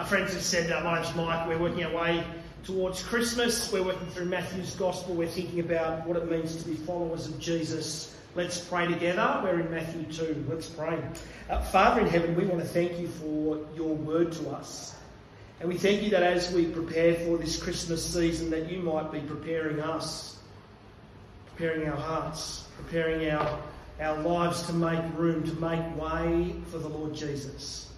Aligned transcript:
Our 0.00 0.06
friends 0.06 0.32
have 0.32 0.40
said, 0.40 0.72
uh, 0.72 0.82
my 0.82 0.94
name's 0.94 1.14
Mike, 1.14 1.46
we're 1.46 1.58
working 1.58 1.84
our 1.84 1.94
way 1.94 2.24
towards 2.64 3.02
Christmas. 3.02 3.70
We're 3.70 3.82
working 3.82 4.06
through 4.06 4.24
Matthew's 4.24 4.74
Gospel. 4.74 5.14
We're 5.14 5.28
thinking 5.28 5.60
about 5.60 6.06
what 6.06 6.16
it 6.16 6.30
means 6.30 6.56
to 6.56 6.66
be 6.66 6.74
followers 6.74 7.26
of 7.26 7.38
Jesus. 7.38 8.16
Let's 8.34 8.58
pray 8.58 8.86
together. 8.86 9.42
We're 9.44 9.60
in 9.60 9.70
Matthew 9.70 10.04
2. 10.04 10.46
Let's 10.48 10.68
pray. 10.70 10.98
Uh, 11.50 11.60
Father 11.64 12.00
in 12.00 12.06
heaven, 12.06 12.34
we 12.34 12.46
want 12.46 12.62
to 12.62 12.66
thank 12.66 12.98
you 12.98 13.08
for 13.08 13.60
your 13.76 13.94
word 13.94 14.32
to 14.32 14.48
us. 14.48 14.96
And 15.60 15.68
we 15.68 15.76
thank 15.76 16.02
you 16.02 16.08
that 16.12 16.22
as 16.22 16.50
we 16.50 16.64
prepare 16.64 17.16
for 17.16 17.36
this 17.36 17.62
Christmas 17.62 18.02
season, 18.02 18.48
that 18.52 18.72
you 18.72 18.78
might 18.78 19.12
be 19.12 19.20
preparing 19.20 19.80
us, 19.80 20.38
preparing 21.44 21.86
our 21.86 21.98
hearts, 21.98 22.64
preparing 22.78 23.28
our, 23.28 23.60
our 24.00 24.18
lives 24.22 24.62
to 24.62 24.72
make 24.72 25.02
room, 25.18 25.44
to 25.44 25.52
make 25.60 25.94
way 25.98 26.54
for 26.70 26.78
the 26.78 26.88
Lord 26.88 27.14
Jesus. 27.14 27.89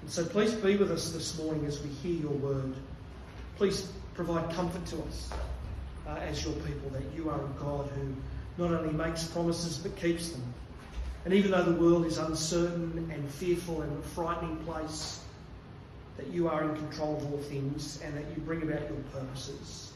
And 0.00 0.10
so 0.10 0.24
please 0.24 0.52
be 0.54 0.76
with 0.76 0.90
us 0.90 1.12
this 1.12 1.38
morning 1.38 1.66
as 1.66 1.82
we 1.82 1.88
hear 1.88 2.20
your 2.20 2.32
word. 2.32 2.74
Please 3.56 3.90
provide 4.14 4.50
comfort 4.54 4.84
to 4.86 5.02
us 5.02 5.30
uh, 6.06 6.16
as 6.16 6.44
your 6.44 6.54
people 6.54 6.90
that 6.90 7.02
you 7.14 7.30
are 7.30 7.40
a 7.40 7.60
God 7.60 7.88
who 7.90 8.14
not 8.62 8.72
only 8.72 8.92
makes 8.92 9.24
promises 9.24 9.78
but 9.78 9.96
keeps 9.96 10.30
them. 10.30 10.42
And 11.24 11.34
even 11.34 11.50
though 11.50 11.64
the 11.64 11.78
world 11.78 12.06
is 12.06 12.18
uncertain 12.18 13.10
and 13.12 13.30
fearful 13.30 13.82
and 13.82 13.98
a 13.98 14.02
frightening 14.08 14.56
place, 14.58 15.20
that 16.16 16.26
you 16.28 16.48
are 16.48 16.64
in 16.64 16.74
control 16.76 17.16
of 17.16 17.32
all 17.32 17.38
things 17.38 18.00
and 18.04 18.16
that 18.16 18.24
you 18.34 18.42
bring 18.42 18.62
about 18.62 18.80
your 18.88 18.98
purposes. 19.12 19.92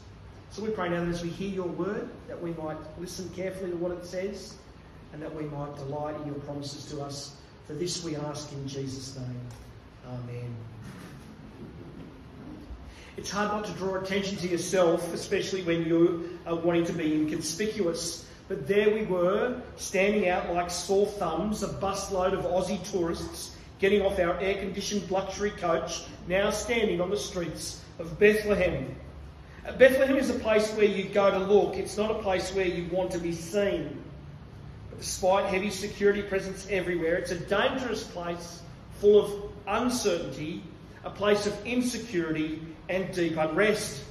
So 0.51 0.63
we 0.63 0.69
pray 0.69 0.89
now 0.89 1.03
that 1.03 1.09
as 1.09 1.23
we 1.23 1.29
hear 1.29 1.49
your 1.49 1.67
word, 1.67 2.07
that 2.27 2.41
we 2.41 2.51
might 2.53 2.77
listen 2.99 3.29
carefully 3.35 3.71
to 3.71 3.77
what 3.77 3.91
it 3.91 4.05
says 4.05 4.55
and 5.11 5.21
that 5.21 5.33
we 5.33 5.43
might 5.43 5.75
delight 5.75 6.15
in 6.21 6.27
your 6.27 6.35
promises 6.35 6.85
to 6.91 7.01
us. 7.01 7.35
For 7.67 7.73
this 7.73 8.03
we 8.03 8.15
ask 8.15 8.51
in 8.51 8.67
Jesus' 8.67 9.17
name. 9.17 9.41
Amen. 10.07 10.55
It's 13.15 13.29
hard 13.29 13.51
not 13.51 13.65
to 13.65 13.71
draw 13.73 13.95
attention 13.95 14.37
to 14.37 14.47
yourself, 14.47 15.13
especially 15.13 15.61
when 15.63 15.85
you 15.85 16.39
are 16.45 16.55
wanting 16.55 16.85
to 16.85 16.93
be 16.93 17.13
inconspicuous. 17.13 18.25
But 18.47 18.67
there 18.67 18.93
we 18.93 19.03
were, 19.03 19.61
standing 19.77 20.27
out 20.27 20.53
like 20.53 20.69
sore 20.69 21.05
thumbs, 21.05 21.63
a 21.63 21.69
busload 21.69 22.33
of 22.33 22.45
Aussie 22.45 22.83
tourists 22.91 23.55
getting 23.79 24.01
off 24.01 24.19
our 24.19 24.39
air 24.39 24.55
conditioned 24.55 25.09
luxury 25.11 25.51
coach, 25.51 26.03
now 26.27 26.49
standing 26.49 27.01
on 27.01 27.09
the 27.09 27.17
streets 27.17 27.81
of 27.99 28.17
Bethlehem. 28.19 28.95
Uh, 29.67 29.73
Bethlehem 29.73 30.17
is 30.17 30.29
a 30.29 30.39
place 30.39 30.71
where 30.73 30.85
you 30.85 31.05
go 31.05 31.31
to 31.31 31.39
look, 31.39 31.75
it's 31.75 31.97
not 31.97 32.11
a 32.11 32.15
place 32.15 32.53
where 32.53 32.65
you 32.65 32.85
want 32.91 33.11
to 33.11 33.19
be 33.19 33.33
seen. 33.33 34.01
But 34.89 34.99
despite 34.99 35.45
heavy 35.45 35.69
security 35.69 36.21
presence 36.21 36.67
everywhere, 36.69 37.15
it's 37.15 37.31
a 37.31 37.39
dangerous 37.39 38.03
place 38.03 38.61
full 38.99 39.25
of 39.25 39.52
uncertainty, 39.67 40.63
a 41.03 41.09
place 41.09 41.45
of 41.45 41.65
insecurity 41.65 42.61
and 42.89 43.13
deep 43.13 43.37
unrest. 43.37 44.03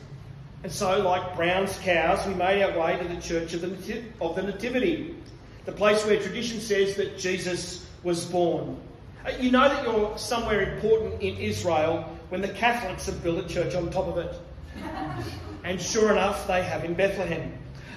And 0.63 0.71
so, 0.71 1.01
like 1.01 1.35
Brown's 1.35 1.77
cows, 1.79 2.27
we 2.27 2.35
made 2.35 2.63
our 2.63 2.79
way 2.79 2.97
to 2.97 3.09
the 3.09 3.21
Church 3.21 3.55
of 3.55 3.63
the, 3.63 4.03
of 4.21 4.37
the 4.37 4.43
Nativity, 4.43 5.17
the 5.65 5.73
place 5.73 6.05
where 6.07 6.21
tradition 6.21 6.61
says 6.61 6.97
that 6.97 7.19
Jesus 7.19 7.87
was 8.05 8.25
born. 8.25 8.81
Uh, 9.25 9.31
you 9.41 9.51
know 9.51 9.69
that 9.69 9.85
you're 9.85 10.17
somewhere 10.19 10.75
important 10.75 11.21
in 11.21 11.37
Israel 11.37 12.09
when 12.29 12.41
the 12.41 12.49
Catholics 12.49 13.07
have 13.07 13.23
built 13.23 13.45
a 13.45 13.49
church 13.49 13.75
on 13.75 13.91
top 13.91 14.09
of 14.09 14.19
it. 14.19 14.35
And 15.65 15.81
sure 15.81 16.11
enough, 16.11 16.47
they 16.47 16.63
have 16.63 16.85
in 16.85 16.95
Bethlehem. 16.95 17.53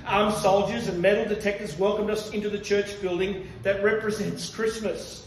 Armed 0.05 0.35
soldiers 0.35 0.87
and 0.87 1.01
metal 1.01 1.25
detectors 1.25 1.77
welcomed 1.79 2.11
us 2.11 2.29
into 2.29 2.49
the 2.49 2.59
church 2.59 3.01
building 3.01 3.47
that 3.63 3.83
represents 3.83 4.49
Christmas. 4.49 5.25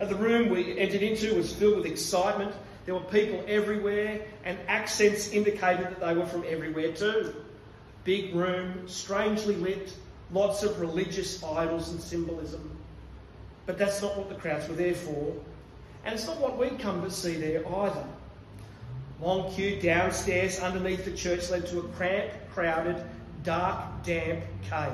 The 0.00 0.14
room 0.14 0.48
we 0.48 0.78
entered 0.78 1.02
into 1.02 1.34
was 1.34 1.52
filled 1.52 1.76
with 1.76 1.86
excitement. 1.86 2.54
There 2.86 2.94
were 2.94 3.00
people 3.00 3.44
everywhere, 3.46 4.22
and 4.44 4.58
accents 4.66 5.28
indicated 5.28 5.86
that 5.86 6.00
they 6.00 6.14
were 6.14 6.26
from 6.26 6.44
everywhere 6.48 6.92
too. 6.92 7.34
Big 8.04 8.34
room, 8.34 8.88
strangely 8.88 9.56
lit, 9.56 9.92
lots 10.32 10.62
of 10.62 10.80
religious 10.80 11.44
idols 11.44 11.90
and 11.90 12.00
symbolism. 12.00 12.78
But 13.66 13.76
that's 13.76 14.00
not 14.00 14.16
what 14.16 14.30
the 14.30 14.36
crowds 14.36 14.68
were 14.68 14.74
there 14.74 14.94
for. 14.94 15.34
And 16.04 16.14
it's 16.14 16.26
not 16.26 16.40
what 16.40 16.56
we'd 16.56 16.78
come 16.78 17.02
to 17.02 17.10
see 17.10 17.34
there 17.34 17.62
either. 17.68 18.04
Long 19.20 19.52
queue 19.52 19.78
downstairs 19.80 20.60
underneath 20.60 21.04
the 21.04 21.12
church 21.12 21.50
led 21.50 21.66
to 21.66 21.80
a 21.80 21.82
cramped, 21.88 22.34
crowded, 22.52 23.04
dark, 23.44 24.02
damp 24.02 24.42
cave. 24.62 24.92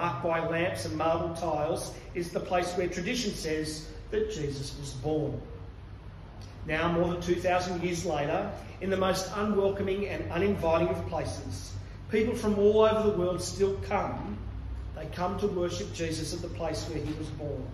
Marked 0.00 0.22
by 0.22 0.48
lamps 0.48 0.84
and 0.84 0.96
marble 0.96 1.34
tiles 1.34 1.92
is 2.14 2.30
the 2.30 2.38
place 2.38 2.72
where 2.74 2.86
tradition 2.86 3.32
says 3.32 3.88
that 4.12 4.30
Jesus 4.30 4.78
was 4.78 4.92
born. 4.92 5.40
Now, 6.68 6.92
more 6.92 7.08
than 7.08 7.20
2,000 7.20 7.82
years 7.82 8.06
later, 8.06 8.48
in 8.80 8.90
the 8.90 8.96
most 8.96 9.28
unwelcoming 9.34 10.06
and 10.06 10.30
uninviting 10.30 10.86
of 10.86 11.04
places, 11.08 11.72
people 12.12 12.36
from 12.36 12.56
all 12.60 12.82
over 12.82 13.10
the 13.10 13.18
world 13.18 13.42
still 13.42 13.74
come 13.88 14.38
they 14.94 15.06
come 15.06 15.36
to 15.40 15.48
worship 15.48 15.92
Jesus 15.92 16.32
at 16.32 16.42
the 16.42 16.48
place 16.48 16.84
where 16.88 16.98
he 16.98 17.12
was 17.14 17.28
born. 17.30 17.66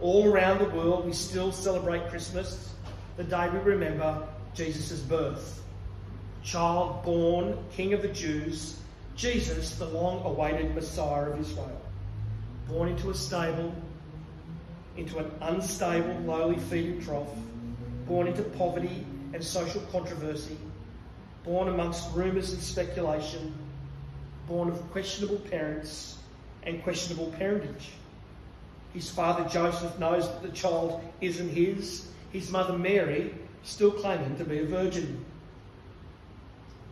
All 0.00 0.32
around 0.32 0.58
the 0.58 0.76
world, 0.76 1.04
we 1.04 1.12
still 1.12 1.50
celebrate 1.50 2.08
Christmas, 2.10 2.72
the 3.16 3.24
day 3.24 3.48
we 3.50 3.58
remember 3.58 4.26
Jesus' 4.54 5.00
birth. 5.00 5.62
Child 6.44 7.04
born, 7.04 7.58
King 7.72 7.92
of 7.92 8.02
the 8.02 8.08
Jews, 8.08 8.79
Jesus, 9.20 9.74
the 9.74 9.84
long 9.84 10.24
awaited 10.24 10.74
Messiah 10.74 11.28
of 11.28 11.38
Israel. 11.38 11.78
Born 12.66 12.88
into 12.88 13.10
a 13.10 13.14
stable, 13.14 13.74
into 14.96 15.18
an 15.18 15.30
unstable, 15.42 16.14
lowly 16.22 16.56
feeding 16.56 17.02
trough, 17.02 17.28
born 18.06 18.28
into 18.28 18.42
poverty 18.42 19.04
and 19.34 19.44
social 19.44 19.82
controversy, 19.92 20.56
born 21.44 21.68
amongst 21.68 22.10
rumours 22.14 22.54
and 22.54 22.62
speculation, 22.62 23.52
born 24.48 24.70
of 24.70 24.90
questionable 24.90 25.36
parents 25.50 26.16
and 26.62 26.82
questionable 26.82 27.30
parentage. 27.32 27.90
His 28.94 29.10
father 29.10 29.46
Joseph 29.50 29.98
knows 29.98 30.28
that 30.28 30.42
the 30.42 30.48
child 30.48 30.98
isn't 31.20 31.50
his. 31.50 32.08
His 32.32 32.50
mother 32.50 32.78
Mary 32.78 33.34
still 33.64 33.90
claiming 33.90 34.38
to 34.38 34.44
be 34.44 34.60
a 34.60 34.64
virgin. 34.64 35.22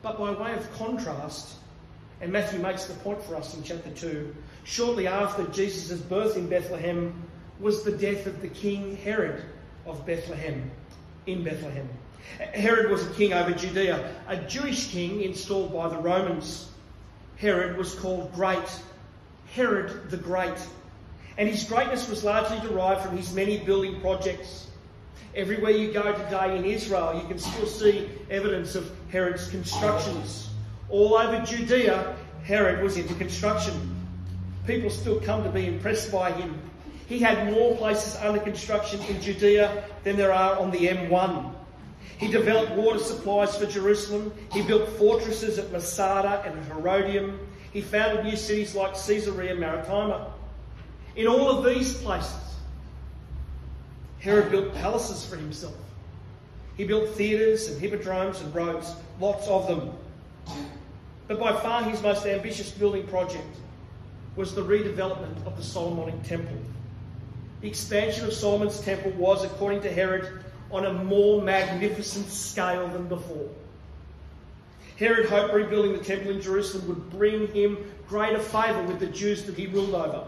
But 0.03 0.19
by 0.19 0.33
way 0.33 0.53
of 0.53 0.71
contrast, 0.75 1.55
and 2.21 2.33
Matthew 2.33 2.59
makes 2.61 2.87
the 2.87 2.95
point 2.95 3.23
for 3.23 3.37
us 3.37 3.55
in 3.55 3.63
chapter 3.63 3.91
2, 3.91 4.35
shortly 4.65 5.07
after 5.07 5.45
Jesus' 5.47 6.01
birth 6.01 6.37
in 6.37 6.49
Bethlehem 6.49 7.23
was 7.61 7.83
the 7.83 7.93
death 7.93 8.27
of 8.27 8.41
the 8.41 8.49
king 8.49 8.97
Herod 8.97 9.43
of 9.87 10.05
Bethlehem, 10.07 10.71
in 11.27 11.45
Bethlehem. 11.45 11.89
Herod 12.55 12.91
was 12.91 13.07
a 13.07 13.11
king 13.15 13.33
over 13.33 13.53
Judea, 13.53 14.15
a 14.29 14.37
Jewish 14.37 14.89
king 14.89 15.23
installed 15.23 15.73
by 15.73 15.89
the 15.89 15.97
Romans. 15.97 16.69
Herod 17.37 17.77
was 17.77 17.95
called 17.95 18.33
Great 18.35 18.81
Herod 19.55 20.11
the 20.11 20.17
Great. 20.17 20.59
And 21.37 21.49
his 21.49 21.65
greatness 21.65 22.09
was 22.09 22.25
largely 22.25 22.59
derived 22.69 23.03
from 23.03 23.17
his 23.17 23.33
many 23.33 23.59
building 23.59 24.01
projects. 24.01 24.67
Everywhere 25.35 25.71
you 25.71 25.93
go 25.93 26.13
today 26.13 26.57
in 26.57 26.65
Israel, 26.65 27.21
you 27.21 27.27
can 27.29 27.39
still 27.39 27.67
see 27.67 28.11
evidence 28.31 28.75
of 28.75 28.91
Herod's 29.11 29.49
constructions. 29.49 30.48
All 30.91 31.15
over 31.17 31.45
Judea, 31.45 32.17
Herod 32.45 32.83
was 32.83 32.97
into 32.97 33.15
construction. 33.15 33.95
People 34.67 34.91
still 34.91 35.21
come 35.21 35.45
to 35.45 35.51
be 35.51 35.67
impressed 35.67 36.11
by 36.11 36.33
him. 36.33 36.59
He 37.07 37.19
had 37.19 37.53
more 37.53 37.77
places 37.77 38.17
under 38.17 38.41
construction 38.41 39.01
in 39.03 39.21
Judea 39.21 39.85
than 40.05 40.17
there 40.17 40.33
are 40.33 40.59
on 40.59 40.71
the 40.71 40.89
M1. 40.89 41.55
He 42.19 42.29
developed 42.29 42.73
water 42.73 42.99
supplies 42.99 43.57
for 43.57 43.67
Jerusalem. 43.67 44.33
He 44.53 44.63
built 44.63 44.89
fortresses 44.91 45.59
at 45.59 45.71
Masada 45.73 46.43
and 46.45 46.65
Herodium. 46.67 47.39
He 47.73 47.81
founded 47.81 48.25
new 48.25 48.37
cities 48.37 48.75
like 48.75 48.95
Caesarea 48.95 49.55
Maritima. 49.55 50.33
In 51.17 51.27
all 51.27 51.51
of 51.51 51.65
these 51.65 51.95
places, 52.03 52.57
Herod 54.21 54.51
built 54.51 54.75
palaces 54.75 55.25
for 55.25 55.37
himself. 55.37 55.77
He 56.77 56.85
built 56.85 57.11
theatres 57.11 57.69
and 57.69 57.81
hippodromes 57.81 58.41
and 58.41 58.55
roads, 58.55 58.95
lots 59.21 59.47
of 59.49 59.67
them. 59.69 59.93
But 61.29 61.39
by 61.39 61.53
far 61.61 61.83
his 61.83 62.03
most 62.03 62.27
ambitious 62.27 62.71
building 62.71 63.07
project 63.07 63.47
was 64.35 64.55
the 64.55 64.63
redevelopment 64.63 65.47
of 65.47 65.57
the 65.57 65.63
Solomonic 65.63 66.23
Temple. 66.23 66.57
The 67.61 67.69
expansion 67.69 68.25
of 68.25 68.33
Solomon's 68.33 68.81
Temple 68.81 69.11
was, 69.13 69.45
according 69.45 69.83
to 69.83 69.93
Herod, 69.93 70.43
on 70.71 70.87
a 70.87 70.93
more 70.93 71.43
magnificent 71.43 72.29
scale 72.29 72.89
than 72.89 73.09
before. 73.09 73.49
Herod 74.99 75.29
hoped 75.29 75.55
rebuilding 75.55 75.93
the 75.93 76.05
temple 76.05 76.33
in 76.33 76.41
Jerusalem 76.41 76.89
would 76.89 77.11
bring 77.11 77.47
him 77.49 77.79
greater 78.09 78.41
favour 78.41 78.83
with 78.83 78.99
the 78.99 79.07
Jews 79.07 79.45
that 79.45 79.57
he 79.57 79.67
ruled 79.67 79.95
over. 79.95 80.27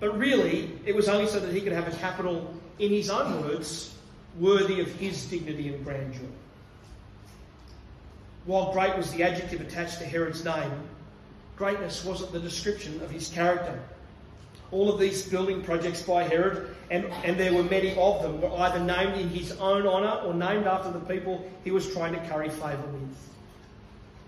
But 0.00 0.18
really, 0.18 0.78
it 0.84 0.94
was 0.94 1.08
only 1.08 1.26
so 1.26 1.40
that 1.40 1.52
he 1.52 1.60
could 1.60 1.72
have 1.72 1.88
a 1.88 1.96
capital, 1.96 2.54
in 2.78 2.90
his 2.90 3.08
own 3.08 3.42
words, 3.42 3.94
worthy 4.38 4.80
of 4.80 4.88
his 4.92 5.24
dignity 5.26 5.74
and 5.74 5.84
grandeur. 5.84 6.28
While 8.44 8.72
great 8.72 8.96
was 8.96 9.10
the 9.12 9.22
adjective 9.22 9.60
attached 9.60 9.98
to 9.98 10.04
Herod's 10.04 10.44
name, 10.44 10.72
greatness 11.56 12.04
wasn't 12.04 12.32
the 12.32 12.40
description 12.40 13.00
of 13.02 13.10
his 13.10 13.28
character. 13.28 13.78
All 14.70 14.92
of 14.92 15.00
these 15.00 15.28
building 15.28 15.62
projects 15.62 16.02
by 16.02 16.24
Herod, 16.24 16.74
and, 16.90 17.06
and 17.24 17.38
there 17.38 17.54
were 17.54 17.62
many 17.62 17.96
of 17.96 18.22
them, 18.22 18.40
were 18.40 18.52
either 18.58 18.80
named 18.80 19.18
in 19.18 19.28
his 19.30 19.52
own 19.52 19.86
honour 19.86 20.26
or 20.26 20.34
named 20.34 20.66
after 20.66 20.90
the 20.90 21.00
people 21.00 21.50
he 21.64 21.70
was 21.70 21.90
trying 21.92 22.14
to 22.14 22.20
curry 22.28 22.50
favour 22.50 22.86
with. 22.92 23.16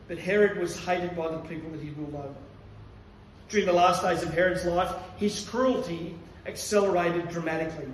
But 0.08 0.18
Herod 0.18 0.58
was 0.58 0.76
hated 0.84 1.16
by 1.16 1.28
the 1.28 1.38
people 1.38 1.70
that 1.70 1.80
he 1.80 1.90
ruled 1.90 2.14
over. 2.14 2.34
During 3.48 3.66
the 3.66 3.72
last 3.72 4.02
days 4.02 4.22
of 4.22 4.32
Herod's 4.32 4.64
life, 4.64 4.92
his 5.18 5.46
cruelty 5.46 6.14
accelerated 6.46 7.28
dramatically. 7.28 7.88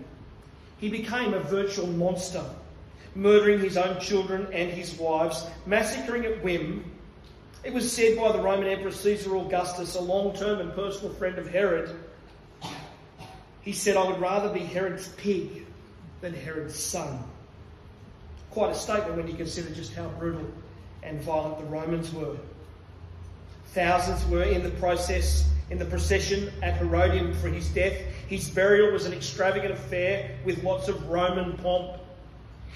He 0.79 0.89
became 0.89 1.35
a 1.35 1.41
virtual 1.41 1.87
monster, 1.87 2.45
murdering 3.17 3.59
his 3.59 3.77
own 3.77 3.99
children 4.01 4.47
and 4.53 4.71
his 4.71 4.95
wives, 4.99 5.47
massacring 5.65 6.25
at 6.27 6.45
whim. 6.45 6.85
It 7.65 7.73
was 7.73 7.91
said 7.91 8.17
by 8.17 8.31
the 8.31 8.41
Roman 8.41 8.69
Emperor 8.69 8.93
Caesar 8.93 9.35
Augustus, 9.37 9.97
a 9.97 10.01
long 10.01 10.37
term 10.37 10.61
and 10.61 10.73
personal 10.75 11.13
friend 11.15 11.39
of 11.39 11.49
Herod, 11.49 11.97
he 13.63 13.73
said, 13.73 13.97
I 13.97 14.07
would 14.07 14.21
rather 14.21 14.53
be 14.53 14.61
Herod's 14.61 15.09
pig 15.17 15.67
than 16.21 16.33
Herod's 16.33 16.79
son. 16.79 17.19
Quite 18.53 18.71
a 18.71 18.75
statement 18.77 19.17
when 19.17 19.27
you 19.27 19.35
consider 19.35 19.75
just 19.75 19.93
how 19.93 20.07
brutal 20.21 20.47
and 21.03 21.21
violent 21.21 21.59
the 21.59 21.65
Romans 21.65 22.13
were. 22.13 22.37
Thousands 23.73 24.25
were 24.27 24.45
in 24.45 24.63
the 24.63 24.71
process, 24.71 25.49
in 25.71 25.79
the 25.79 25.85
procession 25.85 26.53
at 26.63 26.77
Herodium 26.77 27.35
for 27.35 27.49
his 27.49 27.69
death. 27.71 27.95
His 28.29 28.49
burial 28.49 28.93
was 28.93 29.05
an 29.05 29.13
extravagant 29.13 29.73
affair 29.73 30.31
with 30.45 30.63
lots 30.63 30.87
of 30.87 31.09
Roman 31.09 31.57
pomp. 31.57 32.01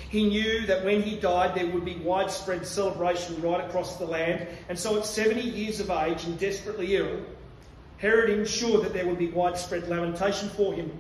He 0.08 0.24
knew 0.24 0.66
that 0.66 0.84
when 0.84 1.02
he 1.02 1.16
died, 1.16 1.54
there 1.54 1.66
would 1.66 1.84
be 1.84 1.96
widespread 1.96 2.66
celebration 2.66 3.40
right 3.42 3.64
across 3.64 3.96
the 3.96 4.06
land. 4.06 4.46
And 4.68 4.78
so, 4.78 4.98
at 4.98 5.04
70 5.04 5.40
years 5.40 5.78
of 5.78 5.90
age 5.90 6.24
and 6.24 6.38
desperately 6.38 6.96
ill, 6.96 7.20
Herod 7.98 8.30
ensured 8.30 8.82
that 8.82 8.94
there 8.94 9.06
would 9.06 9.18
be 9.18 9.28
widespread 9.28 9.88
lamentation 9.88 10.48
for 10.50 10.72
him. 10.72 10.90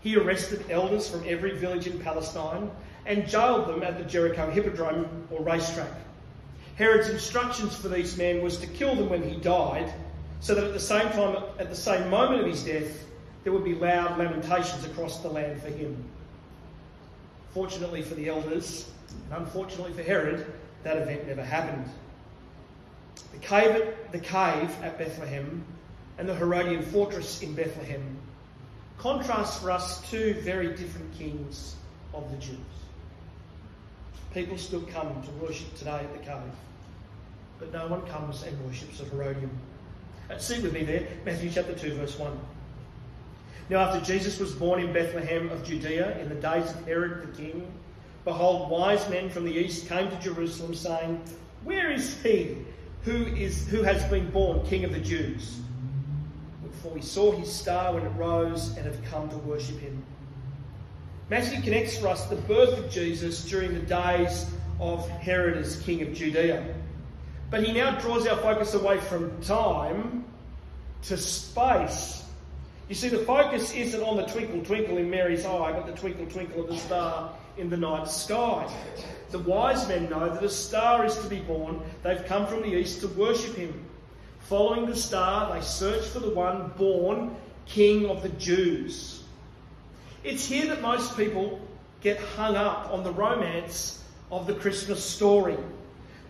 He 0.00 0.16
arrested 0.16 0.66
elders 0.68 1.08
from 1.08 1.24
every 1.26 1.56
village 1.56 1.86
in 1.86 1.98
Palestine 2.00 2.70
and 3.06 3.28
jailed 3.28 3.68
them 3.68 3.82
at 3.82 3.98
the 3.98 4.04
Jericho 4.04 4.50
Hippodrome 4.50 5.28
or 5.30 5.42
racetrack. 5.42 5.92
Herod's 6.76 7.08
instructions 7.08 7.76
for 7.76 7.88
these 7.88 8.16
men 8.18 8.42
was 8.42 8.58
to 8.58 8.66
kill 8.66 8.96
them 8.96 9.08
when 9.08 9.22
he 9.22 9.36
died, 9.36 9.92
so 10.40 10.54
that 10.54 10.64
at 10.64 10.72
the 10.72 10.80
same 10.80 11.08
time, 11.10 11.42
at 11.58 11.70
the 11.70 11.76
same 11.76 12.10
moment 12.10 12.40
of 12.40 12.48
his 12.48 12.64
death, 12.64 13.04
there 13.44 13.52
would 13.52 13.64
be 13.64 13.74
loud 13.74 14.18
lamentations 14.18 14.84
across 14.84 15.20
the 15.20 15.28
land 15.28 15.62
for 15.62 15.68
him. 15.68 16.04
Fortunately 17.54 18.02
for 18.02 18.16
the 18.16 18.28
elders, 18.28 18.90
and 19.30 19.44
unfortunately 19.44 19.92
for 19.92 20.02
Herod, 20.02 20.52
that 20.82 20.98
event 20.98 21.28
never 21.28 21.44
happened. 21.44 21.88
The 23.32 23.38
cave 23.38 23.70
at, 23.70 24.12
the 24.12 24.18
cave 24.18 24.70
at 24.82 24.98
Bethlehem 24.98 25.64
and 26.18 26.28
the 26.28 26.34
Herodian 26.34 26.82
fortress 26.82 27.42
in 27.42 27.54
Bethlehem 27.54 28.18
contrast 28.98 29.62
for 29.62 29.70
us 29.70 30.08
two 30.10 30.34
very 30.40 30.68
different 30.68 31.16
kings 31.16 31.76
of 32.12 32.30
the 32.30 32.36
Jews. 32.38 32.58
People 34.32 34.58
still 34.58 34.82
come 34.82 35.22
to 35.22 35.30
worship 35.44 35.72
today 35.76 36.00
at 36.00 36.12
the 36.12 36.18
cave, 36.18 36.52
but 37.60 37.72
no 37.72 37.86
one 37.86 38.02
comes 38.06 38.42
and 38.42 38.66
worships 38.66 39.00
at 39.00 39.06
Herodium. 39.08 39.50
See 40.38 40.60
with 40.60 40.72
me 40.72 40.84
there, 40.84 41.06
Matthew 41.24 41.50
chapter 41.50 41.74
2, 41.74 41.94
verse 41.94 42.18
1. 42.18 42.36
Now, 43.70 43.78
after 43.78 44.04
Jesus 44.04 44.38
was 44.38 44.52
born 44.52 44.80
in 44.80 44.92
Bethlehem 44.92 45.50
of 45.50 45.64
Judea 45.64 46.18
in 46.18 46.28
the 46.28 46.34
days 46.34 46.70
of 46.70 46.84
Herod 46.84 47.22
the 47.22 47.42
king, 47.42 47.72
behold, 48.24 48.70
wise 48.70 49.08
men 49.08 49.30
from 49.30 49.44
the 49.44 49.52
east 49.52 49.88
came 49.88 50.10
to 50.10 50.20
Jerusalem, 50.20 50.74
saying, 50.74 51.22
Where 51.64 51.90
is 51.90 52.22
he 52.22 52.58
who, 53.02 53.24
is, 53.26 53.66
who 53.68 53.82
has 53.82 54.04
been 54.04 54.30
born 54.30 54.66
king 54.66 54.84
of 54.84 54.92
the 54.92 55.00
Jews? 55.00 55.60
For 56.82 56.88
we 56.88 57.00
saw 57.00 57.32
his 57.32 57.50
star 57.50 57.94
when 57.94 58.04
it 58.04 58.10
rose 58.10 58.76
and 58.76 58.84
have 58.84 59.02
come 59.04 59.30
to 59.30 59.38
worship 59.38 59.78
him. 59.78 60.04
Matthew 61.30 61.62
connects 61.62 61.96
for 61.96 62.08
us 62.08 62.26
the 62.26 62.36
birth 62.36 62.78
of 62.78 62.90
Jesus 62.90 63.46
during 63.46 63.72
the 63.72 63.80
days 63.80 64.44
of 64.78 65.08
Herod 65.08 65.56
as 65.56 65.80
king 65.80 66.02
of 66.02 66.12
Judea. 66.12 66.74
But 67.50 67.64
he 67.64 67.72
now 67.72 67.98
draws 67.98 68.26
our 68.26 68.36
focus 68.36 68.74
away 68.74 68.98
from 68.98 69.40
time 69.40 70.26
to 71.04 71.16
space. 71.16 72.23
You 72.88 72.94
see, 72.94 73.08
the 73.08 73.18
focus 73.18 73.72
isn't 73.72 74.02
on 74.02 74.16
the 74.16 74.26
twinkle 74.26 74.62
twinkle 74.62 74.98
in 74.98 75.08
Mary's 75.08 75.46
eye, 75.46 75.72
but 75.72 75.86
the 75.86 75.98
twinkle 75.98 76.26
twinkle 76.26 76.62
of 76.62 76.68
the 76.68 76.76
star 76.76 77.32
in 77.56 77.70
the 77.70 77.76
night 77.76 78.08
sky. 78.08 78.70
The 79.30 79.38
wise 79.38 79.88
men 79.88 80.10
know 80.10 80.28
that 80.28 80.42
a 80.42 80.50
star 80.50 81.06
is 81.06 81.16
to 81.18 81.28
be 81.28 81.40
born. 81.40 81.80
They've 82.02 82.24
come 82.26 82.46
from 82.46 82.60
the 82.60 82.74
east 82.74 83.00
to 83.00 83.08
worship 83.08 83.56
him. 83.56 83.84
Following 84.40 84.86
the 84.86 84.96
star, 84.96 85.54
they 85.54 85.62
search 85.62 86.04
for 86.08 86.18
the 86.18 86.30
one 86.30 86.72
born 86.76 87.34
King 87.66 88.10
of 88.10 88.22
the 88.22 88.28
Jews. 88.30 89.22
It's 90.22 90.46
here 90.46 90.66
that 90.66 90.82
most 90.82 91.16
people 91.16 91.60
get 92.02 92.18
hung 92.18 92.54
up 92.54 92.92
on 92.92 93.02
the 93.02 93.12
romance 93.12 94.02
of 94.30 94.46
the 94.46 94.54
Christmas 94.54 95.02
story. 95.02 95.56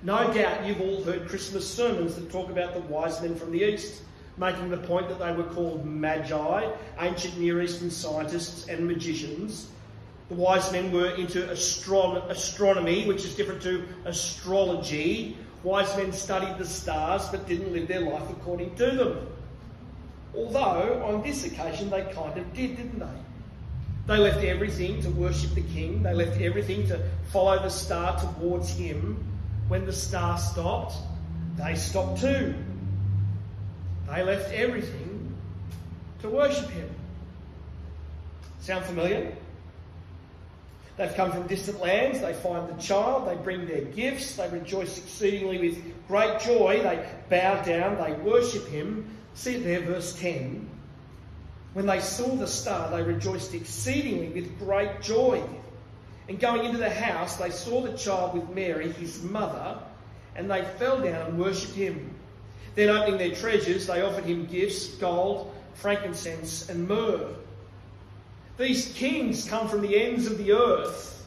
No 0.03 0.33
doubt 0.33 0.65
you've 0.65 0.81
all 0.81 1.03
heard 1.03 1.29
Christmas 1.29 1.69
sermons 1.69 2.15
that 2.15 2.31
talk 2.31 2.51
about 2.51 2.75
the 2.75 2.81
wise 2.81 3.21
men 3.21 3.35
from 3.35 3.51
the 3.51 3.65
east, 3.65 4.03
making 4.37 4.71
the 4.71 4.77
point 4.77 5.09
that 5.09 5.19
they 5.19 5.33
were 5.33 5.45
called 5.45 5.87
magi, 5.87 6.71
ancient 7.01 7.39
Near 7.39 7.63
Eastern 7.63 7.91
scientists 7.91 8.69
and 8.69 8.87
magicians. 8.87 9.69
The 10.29 10.35
wise 10.35 10.73
men 10.73 10.91
were 10.91 11.11
into 11.11 11.43
astron- 11.47 12.29
astronomy, 12.29 13.07
which 13.07 13.25
is 13.25 13.35
different 13.35 13.63
to 13.63 13.85
astrology. 14.05 15.37
Wise 15.63 15.97
men 15.97 16.13
studied 16.13 16.59
the 16.59 16.67
stars 16.67 17.29
but 17.29 17.47
didn't 17.47 17.73
live 17.73 17.89
their 17.89 18.01
life 18.01 18.29
according 18.31 18.75
to 18.77 18.91
them. 18.91 19.27
Although 20.35 21.05
on 21.05 21.23
this 21.23 21.45
occasion 21.45 21.91
they 21.91 22.03
kind 22.13 22.37
of 22.39 22.53
did, 22.55 22.77
didn't 22.77 22.99
they? 22.99 23.07
They 24.07 24.19
left 24.19 24.45
everything 24.45 25.01
to 25.03 25.11
worship 25.11 25.55
the 25.55 25.63
king. 25.63 26.03
They 26.03 26.13
left 26.13 26.41
everything 26.41 26.87
to 26.89 27.01
follow 27.31 27.63
the 27.63 27.71
star 27.71 28.19
towards 28.21 28.71
him. 28.71 29.23
When 29.69 29.87
the 29.87 29.93
star 29.93 30.37
stopped, 30.37 30.97
they 31.57 31.75
stopped 31.75 32.21
too. 32.21 32.55
They 34.11 34.23
left 34.23 34.53
everything 34.53 35.35
to 36.21 36.29
worship 36.29 36.69
him. 36.71 36.89
Sound 38.61 38.85
familiar? 38.85 39.33
They've 40.97 41.15
come 41.15 41.33
from 41.33 41.47
distant 41.49 41.81
lands, 41.81 42.21
they 42.21 42.35
find 42.35 42.69
the 42.69 42.81
child, 42.81 43.27
they 43.29 43.35
bring 43.35 43.67
their 43.67 43.83
gifts, 43.83 44.37
they 44.37 44.49
rejoice 44.49 44.97
exceedingly 44.97 45.59
with 45.59 46.07
great 46.07 46.39
joy, 46.41 46.81
they 46.83 47.05
bow 47.29 47.63
down, 47.63 48.01
they 48.01 48.13
worship 48.23 48.69
him. 48.69 49.11
See 49.35 49.57
it 49.57 49.65
there, 49.65 49.81
verse 49.81 50.17
10. 50.21 50.71
When 51.73 51.87
they 51.87 51.99
saw 51.99 52.37
the 52.37 52.47
star, 52.47 52.91
they 52.91 53.03
rejoiced 53.03 53.55
exceedingly 53.55 54.29
with 54.29 54.57
great 54.61 55.03
joy. 55.03 55.43
And 56.29 56.39
going 56.39 56.65
into 56.65 56.79
the 56.79 56.91
house, 56.91 57.37
they 57.37 57.51
saw 57.51 57.83
the 57.83 57.99
child 57.99 58.35
with 58.35 58.49
Mary, 58.51 58.93
his 58.93 59.21
mother, 59.23 59.79
and 60.37 60.49
they 60.49 60.65
fell 60.79 61.01
down 61.01 61.31
and 61.31 61.39
worshipped 61.39 61.75
him. 61.75 62.15
Then, 62.75 62.89
opening 62.89 63.19
their 63.19 63.35
treasures, 63.35 63.87
they 63.87 64.03
offered 64.03 64.25
him 64.25 64.47
gifts 64.47 64.89
gold, 64.97 65.55
frankincense, 65.75 66.69
and 66.69 66.89
myrrh. 66.89 67.35
These 68.57 68.93
kings 68.95 69.49
come 69.49 69.69
from 69.69 69.83
the 69.83 70.01
ends 70.01 70.27
of 70.27 70.39
the 70.39 70.53
earth. 70.53 71.27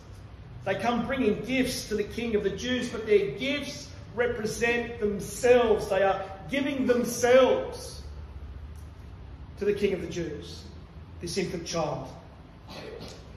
They 0.65 0.75
come 0.75 1.07
bringing 1.07 1.41
gifts 1.45 1.87
to 1.89 1.95
the 1.95 2.03
king 2.03 2.35
of 2.35 2.43
the 2.43 2.49
Jews, 2.49 2.89
but 2.89 3.05
their 3.05 3.31
gifts 3.31 3.89
represent 4.15 4.99
themselves. 4.99 5.87
They 5.87 6.03
are 6.03 6.21
giving 6.49 6.87
themselves 6.87 8.01
to 9.59 9.65
the 9.65 9.73
King 9.73 9.93
of 9.93 10.01
the 10.01 10.07
Jews, 10.07 10.63
this 11.21 11.37
infant 11.37 11.65
child. 11.65 12.07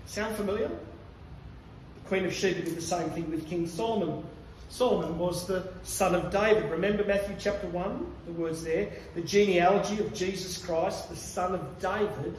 Sound 0.07 0.35
familiar? 0.37 0.69
The 0.69 2.09
Queen 2.09 2.25
of 2.27 2.33
Sheba 2.33 2.63
did 2.63 2.77
the 2.77 2.83
same 2.83 3.11
thing 3.11 3.31
with 3.31 3.47
King 3.47 3.67
Solomon. 3.67 4.25
Solomon 4.71 5.19
was 5.19 5.47
the 5.47 5.69
son 5.83 6.15
of 6.15 6.31
David. 6.31 6.71
Remember 6.71 7.05
Matthew 7.05 7.37
chapter 7.39 7.67
1, 7.69 8.13
the 8.27 8.33
words 8.33 8.65
there? 8.65 8.91
The 9.15 9.21
genealogy 9.21 9.99
of 10.01 10.15
Jesus 10.15 10.57
Christ, 10.65 11.11
the 11.11 11.17
son 11.17 11.55
of 11.55 11.79
David, 11.79 12.37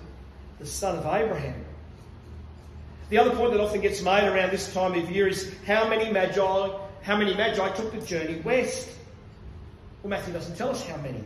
the 0.58 0.66
son 0.66 0.98
of 0.98 1.06
Abraham. 1.06 1.64
The 3.10 3.20
other 3.20 3.36
point 3.36 3.52
that 3.52 3.62
often 3.62 3.82
gets 3.82 4.02
made 4.02 4.24
around 4.24 4.52
this 4.52 4.74
time 4.74 4.94
of 4.94 5.12
year 5.12 5.28
is 5.28 5.54
how 5.68 5.88
many 5.88 6.10
magi, 6.12 6.70
how 7.04 7.18
many 7.18 7.36
magi 7.36 7.70
took 7.76 7.92
the 7.92 8.02
journey 8.02 8.40
west. 8.42 8.90
Well, 10.02 10.10
Matthew 10.10 10.34
doesn't 10.34 10.56
tell 10.56 10.70
us 10.70 10.84
how 10.86 10.98
many 10.98 11.24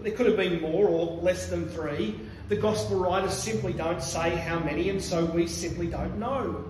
but 0.00 0.08
there 0.08 0.16
could 0.16 0.28
have 0.28 0.36
been 0.38 0.62
more 0.62 0.88
or 0.88 1.20
less 1.20 1.50
than 1.50 1.68
three. 1.68 2.18
The 2.48 2.56
gospel 2.56 2.96
writers 2.96 3.34
simply 3.34 3.74
don't 3.74 4.02
say 4.02 4.34
how 4.34 4.58
many, 4.58 4.88
and 4.88 5.02
so 5.02 5.26
we 5.26 5.46
simply 5.46 5.88
don't 5.88 6.18
know. 6.18 6.64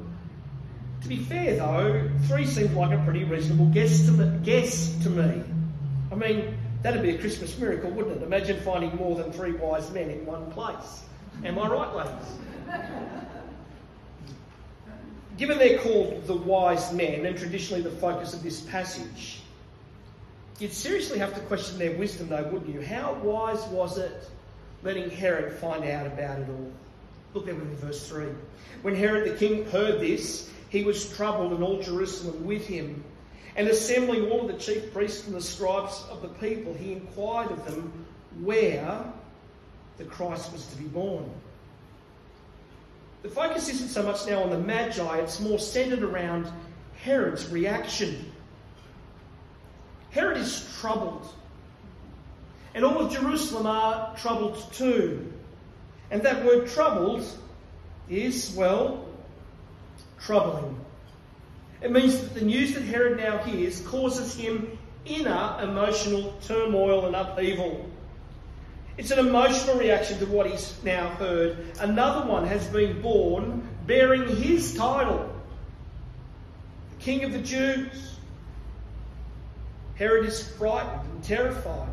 To 1.02 1.08
be 1.08 1.16
fair, 1.16 1.56
though, 1.56 2.10
three 2.26 2.46
seems 2.46 2.72
like 2.72 2.96
a 2.96 3.02
pretty 3.04 3.24
reasonable 3.24 3.66
guess 3.66 4.04
to, 4.06 4.12
me, 4.12 4.38
guess 4.44 4.94
to 5.02 5.10
me. 5.10 5.42
I 6.12 6.14
mean, 6.14 6.56
that'd 6.82 7.02
be 7.02 7.10
a 7.10 7.18
Christmas 7.18 7.58
miracle, 7.58 7.90
wouldn't 7.90 8.18
it? 8.18 8.22
Imagine 8.22 8.60
finding 8.60 8.94
more 8.96 9.16
than 9.16 9.32
three 9.32 9.52
wise 9.52 9.90
men 9.90 10.10
in 10.10 10.26
one 10.26 10.50
place. 10.50 11.04
Am 11.44 11.58
I 11.58 11.68
right, 11.68 11.94
ladies? 11.96 12.82
Given 15.38 15.58
they're 15.58 15.78
called 15.78 16.26
the 16.26 16.36
wise 16.36 16.92
men 16.92 17.24
and 17.24 17.36
traditionally 17.38 17.82
the 17.82 17.90
focus 17.90 18.34
of 18.34 18.42
this 18.42 18.60
passage, 18.60 19.40
You'd 20.58 20.74
seriously 20.74 21.18
have 21.18 21.32
to 21.36 21.40
question 21.40 21.78
their 21.78 21.96
wisdom, 21.96 22.28
though, 22.28 22.42
wouldn't 22.42 22.68
you? 22.74 22.82
How 22.82 23.14
wise 23.22 23.64
was 23.68 23.96
it 23.96 24.28
letting 24.82 25.10
Herod 25.10 25.52
find 25.54 25.84
out 25.84 26.06
about 26.06 26.38
it 26.38 26.48
all. 26.48 26.72
Look 27.34 27.46
there 27.46 27.54
with 27.54 27.80
verse 27.80 28.08
3. 28.08 28.26
When 28.82 28.94
Herod 28.94 29.30
the 29.30 29.36
king 29.36 29.64
heard 29.70 30.00
this, 30.00 30.50
he 30.70 30.84
was 30.84 31.14
troubled, 31.14 31.52
and 31.52 31.62
all 31.62 31.82
Jerusalem 31.82 32.46
with 32.46 32.66
him. 32.66 33.04
And 33.56 33.68
assembling 33.68 34.30
all 34.30 34.46
the 34.46 34.54
chief 34.54 34.92
priests 34.92 35.26
and 35.26 35.34
the 35.34 35.42
scribes 35.42 36.04
of 36.10 36.22
the 36.22 36.28
people, 36.28 36.72
he 36.72 36.92
inquired 36.92 37.50
of 37.50 37.64
them 37.66 38.06
where 38.40 39.04
the 39.98 40.04
Christ 40.04 40.52
was 40.52 40.64
to 40.66 40.76
be 40.76 40.84
born. 40.84 41.28
The 43.22 43.28
focus 43.28 43.68
isn't 43.68 43.88
so 43.88 44.02
much 44.02 44.26
now 44.26 44.42
on 44.42 44.50
the 44.50 44.58
Magi, 44.58 45.18
it's 45.18 45.40
more 45.40 45.58
centered 45.58 46.02
around 46.02 46.50
Herod's 47.02 47.48
reaction. 47.50 48.32
Herod 50.10 50.38
is 50.38 50.72
troubled. 50.80 51.26
And 52.74 52.84
all 52.84 52.98
of 52.98 53.12
Jerusalem 53.12 53.66
are 53.66 54.16
troubled 54.16 54.72
too. 54.72 55.32
And 56.10 56.22
that 56.22 56.44
word 56.44 56.68
troubled 56.68 57.26
is, 58.08 58.54
well, 58.56 59.06
troubling. 60.20 60.78
It 61.80 61.90
means 61.90 62.20
that 62.20 62.34
the 62.34 62.44
news 62.44 62.74
that 62.74 62.82
Herod 62.82 63.16
now 63.16 63.38
hears 63.38 63.80
causes 63.80 64.34
him 64.34 64.78
inner 65.06 65.58
emotional 65.62 66.34
turmoil 66.42 67.06
and 67.06 67.16
upheaval. 67.16 67.88
It's 68.98 69.10
an 69.10 69.18
emotional 69.18 69.78
reaction 69.78 70.18
to 70.18 70.26
what 70.26 70.46
he's 70.46 70.78
now 70.84 71.08
heard. 71.10 71.56
Another 71.80 72.28
one 72.28 72.46
has 72.46 72.66
been 72.66 73.00
born 73.00 73.66
bearing 73.86 74.28
his 74.36 74.74
title, 74.74 75.34
the 76.90 77.02
King 77.02 77.24
of 77.24 77.32
the 77.32 77.40
Jews. 77.40 78.18
Herod 79.94 80.26
is 80.26 80.46
frightened 80.56 81.10
and 81.12 81.24
terrified. 81.24 81.88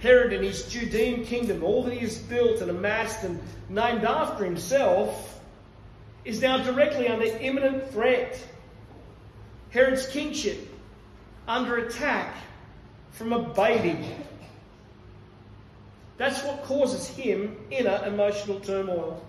Herod 0.00 0.34
and 0.34 0.44
his 0.44 0.68
Judean 0.68 1.24
kingdom, 1.24 1.64
all 1.64 1.82
that 1.84 1.94
he 1.94 2.00
has 2.00 2.18
built 2.18 2.60
and 2.60 2.70
amassed 2.70 3.24
and 3.24 3.40
named 3.70 4.04
after 4.04 4.44
himself, 4.44 5.33
is 6.24 6.40
now 6.40 6.58
directly 6.58 7.08
under 7.08 7.24
imminent 7.24 7.90
threat. 7.90 8.38
Herod's 9.70 10.06
kingship 10.06 10.68
under 11.46 11.76
attack 11.78 12.34
from 13.12 13.32
a 13.32 13.40
baby. 13.50 13.98
That's 16.16 16.42
what 16.44 16.64
causes 16.64 17.08
him 17.08 17.56
inner 17.70 18.02
emotional 18.06 18.60
turmoil. 18.60 19.24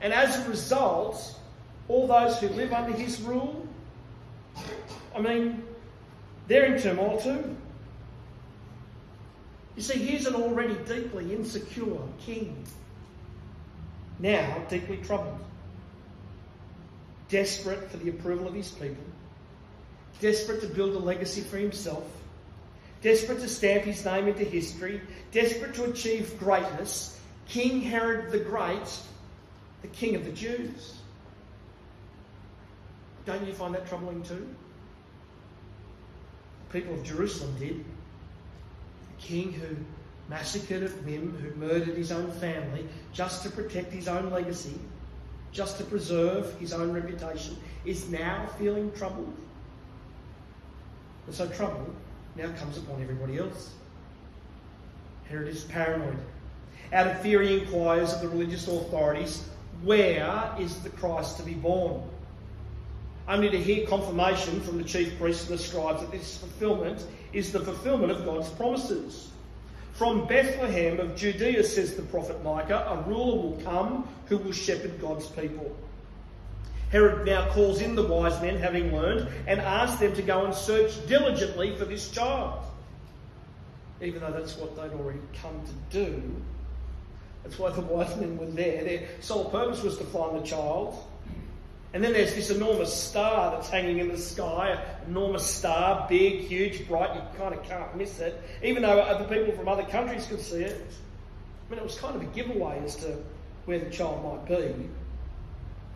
And 0.00 0.12
as 0.12 0.44
a 0.44 0.48
result, 0.48 1.38
all 1.88 2.06
those 2.06 2.38
who 2.38 2.48
live 2.50 2.72
under 2.72 2.96
his 2.96 3.20
rule, 3.20 3.66
I 5.14 5.20
mean, 5.20 5.62
they're 6.48 6.74
in 6.74 6.80
turmoil 6.80 7.20
too. 7.20 7.56
You 9.76 9.82
see, 9.82 9.98
here's 9.98 10.26
an 10.26 10.34
already 10.34 10.74
deeply 10.86 11.32
insecure 11.32 11.98
king, 12.20 12.64
now 14.18 14.62
deeply 14.68 14.98
troubled, 14.98 15.42
desperate 17.32 17.90
for 17.90 17.96
the 17.96 18.10
approval 18.10 18.46
of 18.46 18.54
his 18.54 18.70
people, 18.70 19.02
desperate 20.20 20.60
to 20.60 20.68
build 20.68 20.94
a 20.94 20.98
legacy 20.98 21.40
for 21.40 21.56
himself, 21.56 22.04
desperate 23.00 23.40
to 23.40 23.48
stamp 23.48 23.84
his 23.84 24.04
name 24.04 24.28
into 24.28 24.44
history, 24.44 25.00
desperate 25.32 25.74
to 25.74 25.84
achieve 25.84 26.38
greatness, 26.38 27.18
King 27.48 27.80
Herod 27.80 28.30
the 28.30 28.38
Great, 28.38 28.98
the 29.80 29.88
King 29.88 30.14
of 30.14 30.26
the 30.26 30.30
Jews. 30.30 30.98
Don't 33.24 33.44
you 33.46 33.54
find 33.54 33.74
that 33.74 33.88
troubling 33.88 34.22
too? 34.22 34.46
The 36.68 36.80
people 36.80 36.94
of 36.94 37.02
Jerusalem 37.02 37.56
did. 37.58 37.78
The 37.78 39.22
king 39.22 39.52
who 39.54 39.74
massacred 40.28 40.82
at 40.82 41.04
whim, 41.04 41.34
who 41.38 41.58
murdered 41.58 41.96
his 41.96 42.12
own 42.12 42.30
family 42.32 42.86
just 43.14 43.42
to 43.44 43.50
protect 43.50 43.90
his 43.90 44.06
own 44.06 44.30
legacy, 44.30 44.78
just 45.52 45.78
to 45.78 45.84
preserve 45.84 46.58
his 46.58 46.72
own 46.72 46.92
reputation, 46.92 47.56
is 47.84 48.08
now 48.08 48.46
feeling 48.58 48.90
troubled. 48.92 49.36
And 51.26 51.34
so 51.34 51.48
trouble 51.48 51.86
now 52.36 52.50
comes 52.52 52.78
upon 52.78 53.02
everybody 53.02 53.38
else. 53.38 53.70
Herod 55.28 55.48
is 55.48 55.64
paranoid. 55.64 56.16
Out 56.92 57.06
of 57.06 57.20
fear, 57.20 57.42
he 57.42 57.60
inquires 57.60 58.12
of 58.12 58.22
the 58.22 58.28
religious 58.28 58.66
authorities, 58.68 59.48
where 59.82 60.54
is 60.58 60.80
the 60.80 60.90
Christ 60.90 61.36
to 61.38 61.42
be 61.42 61.54
born? 61.54 62.02
Only 63.28 63.50
to 63.50 63.58
hear 63.58 63.86
confirmation 63.86 64.60
from 64.60 64.78
the 64.78 64.84
chief 64.84 65.18
priests 65.18 65.48
and 65.48 65.58
the 65.58 65.62
scribes 65.62 66.00
that 66.00 66.10
this 66.10 66.38
fulfillment 66.38 67.06
is 67.32 67.52
the 67.52 67.60
fulfillment 67.60 68.10
of 68.10 68.24
God's 68.24 68.48
promises. 68.50 69.31
From 69.92 70.26
Bethlehem 70.26 71.00
of 71.00 71.14
Judea, 71.16 71.62
says 71.64 71.94
the 71.94 72.02
prophet 72.02 72.42
Micah, 72.42 72.86
a 72.88 73.08
ruler 73.08 73.36
will 73.36 73.60
come 73.62 74.08
who 74.26 74.38
will 74.38 74.52
shepherd 74.52 75.00
God's 75.00 75.26
people. 75.26 75.76
Herod 76.90 77.26
now 77.26 77.48
calls 77.50 77.80
in 77.80 77.94
the 77.94 78.06
wise 78.06 78.40
men, 78.42 78.58
having 78.58 78.94
learned, 78.94 79.28
and 79.46 79.60
asks 79.60 80.00
them 80.00 80.14
to 80.14 80.22
go 80.22 80.44
and 80.44 80.54
search 80.54 81.06
diligently 81.06 81.76
for 81.76 81.84
this 81.84 82.10
child. 82.10 82.64
Even 84.00 84.20
though 84.20 84.32
that's 84.32 84.56
what 84.56 84.76
they'd 84.76 84.96
already 84.96 85.20
come 85.40 85.62
to 85.64 85.98
do. 85.98 86.22
That's 87.42 87.58
why 87.58 87.70
the 87.70 87.80
wise 87.80 88.16
men 88.16 88.36
were 88.36 88.46
there. 88.46 88.84
Their 88.84 89.08
sole 89.20 89.50
purpose 89.50 89.82
was 89.82 89.96
to 89.98 90.04
find 90.04 90.36
the 90.36 90.46
child. 90.46 91.02
And 91.94 92.02
then 92.02 92.12
there's 92.12 92.34
this 92.34 92.50
enormous 92.50 92.92
star 92.92 93.50
that's 93.50 93.68
hanging 93.68 93.98
in 93.98 94.08
the 94.08 94.16
sky, 94.16 94.82
enormous 95.06 95.46
star, 95.46 96.06
big, 96.08 96.40
huge, 96.40 96.88
bright, 96.88 97.14
you 97.14 97.20
kind 97.36 97.54
of 97.54 97.62
can't 97.64 97.94
miss 97.96 98.18
it. 98.18 98.40
Even 98.62 98.82
though 98.82 98.98
other 98.98 99.24
people 99.24 99.54
from 99.54 99.68
other 99.68 99.84
countries 99.84 100.26
could 100.26 100.40
see 100.40 100.62
it. 100.62 100.86
I 101.66 101.70
mean, 101.70 101.80
it 101.80 101.84
was 101.84 101.98
kind 101.98 102.16
of 102.16 102.22
a 102.22 102.26
giveaway 102.26 102.80
as 102.84 102.96
to 102.96 103.18
where 103.66 103.78
the 103.78 103.90
child 103.90 104.24
might 104.24 104.48
be. 104.48 104.88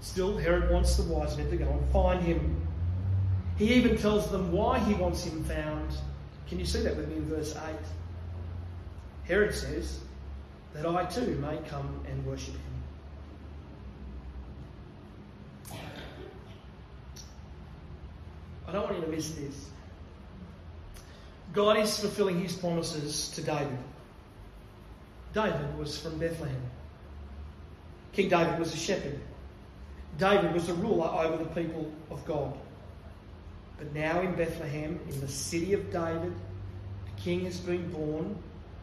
Still, 0.00 0.36
Herod 0.36 0.70
wants 0.70 0.96
the 0.96 1.02
wise 1.04 1.36
men 1.36 1.50
to 1.50 1.56
go 1.56 1.68
and 1.68 1.92
find 1.92 2.22
him. 2.22 2.66
He 3.56 3.72
even 3.74 3.96
tells 3.96 4.30
them 4.30 4.52
why 4.52 4.78
he 4.80 4.92
wants 4.94 5.24
him 5.24 5.42
found. 5.44 5.90
Can 6.48 6.58
you 6.58 6.66
see 6.66 6.82
that 6.82 6.94
with 6.94 7.08
me 7.08 7.16
in 7.16 7.28
verse 7.28 7.56
8? 7.56 7.74
Herod 9.24 9.54
says, 9.54 10.00
that 10.76 10.86
I 10.86 11.04
too 11.06 11.36
may 11.36 11.58
come 11.68 12.04
and 12.08 12.24
worship 12.26 12.54
him. 12.54 12.60
I 18.66 18.72
don't 18.72 18.84
want 18.84 18.96
you 18.96 19.02
to 19.02 19.10
miss 19.10 19.30
this. 19.32 19.70
God 21.52 21.78
is 21.78 21.98
fulfilling 21.98 22.40
his 22.40 22.54
promises 22.54 23.30
to 23.30 23.42
David. 23.42 23.78
David 25.32 25.78
was 25.78 25.98
from 25.98 26.18
Bethlehem. 26.18 26.60
King 28.12 28.28
David 28.28 28.58
was 28.58 28.74
a 28.74 28.76
shepherd. 28.76 29.20
David 30.18 30.52
was 30.54 30.68
a 30.68 30.74
ruler 30.74 31.06
over 31.06 31.36
the 31.36 31.50
people 31.50 31.92
of 32.10 32.24
God. 32.24 32.56
But 33.78 33.94
now 33.94 34.20
in 34.22 34.34
Bethlehem, 34.34 34.98
in 35.08 35.20
the 35.20 35.28
city 35.28 35.74
of 35.74 35.92
David, 35.92 36.32
a 37.06 37.20
king 37.20 37.44
has 37.44 37.60
been 37.60 37.90
born, 37.90 38.36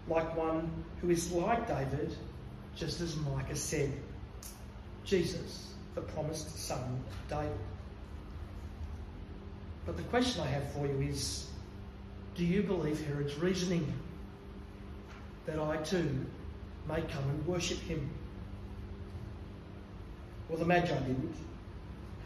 like 0.07 0.35
one 0.37 0.71
who 1.01 1.09
is 1.09 1.31
like 1.31 1.67
David, 1.67 2.15
just 2.75 3.01
as 3.01 3.15
Micah 3.17 3.55
said 3.55 3.91
Jesus, 5.03 5.73
the 5.95 6.01
promised 6.01 6.57
son 6.57 6.79
of 6.79 7.29
David. 7.29 7.57
But 9.85 9.97
the 9.97 10.03
question 10.03 10.41
I 10.41 10.47
have 10.47 10.71
for 10.71 10.87
you 10.87 11.01
is 11.01 11.47
do 12.35 12.45
you 12.45 12.63
believe 12.63 13.05
Herod's 13.05 13.37
reasoning 13.37 13.91
that 15.45 15.59
I 15.59 15.77
too 15.77 16.25
may 16.87 17.01
come 17.01 17.29
and 17.29 17.45
worship 17.45 17.79
him? 17.79 18.09
Well, 20.49 20.57
the 20.57 20.65
Magi 20.65 20.87
didn't. 20.87 21.35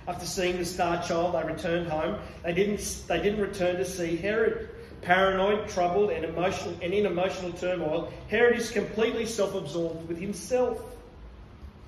After 0.07 0.25
seeing 0.25 0.57
the 0.57 0.65
star 0.65 1.03
child, 1.03 1.35
they 1.35 1.43
returned 1.45 1.87
home. 1.87 2.19
They 2.43 2.53
didn't, 2.53 3.03
they 3.07 3.21
didn't 3.21 3.41
return 3.41 3.75
to 3.77 3.85
see 3.85 4.15
Herod. 4.15 4.69
Paranoid, 5.01 5.69
troubled, 5.69 6.09
and, 6.09 6.25
emotional, 6.25 6.75
and 6.81 6.93
in 6.93 7.05
emotional 7.05 7.51
turmoil, 7.51 8.11
Herod 8.29 8.57
is 8.57 8.71
completely 8.71 9.25
self 9.25 9.53
absorbed 9.53 10.07
with 10.07 10.17
himself. 10.17 10.81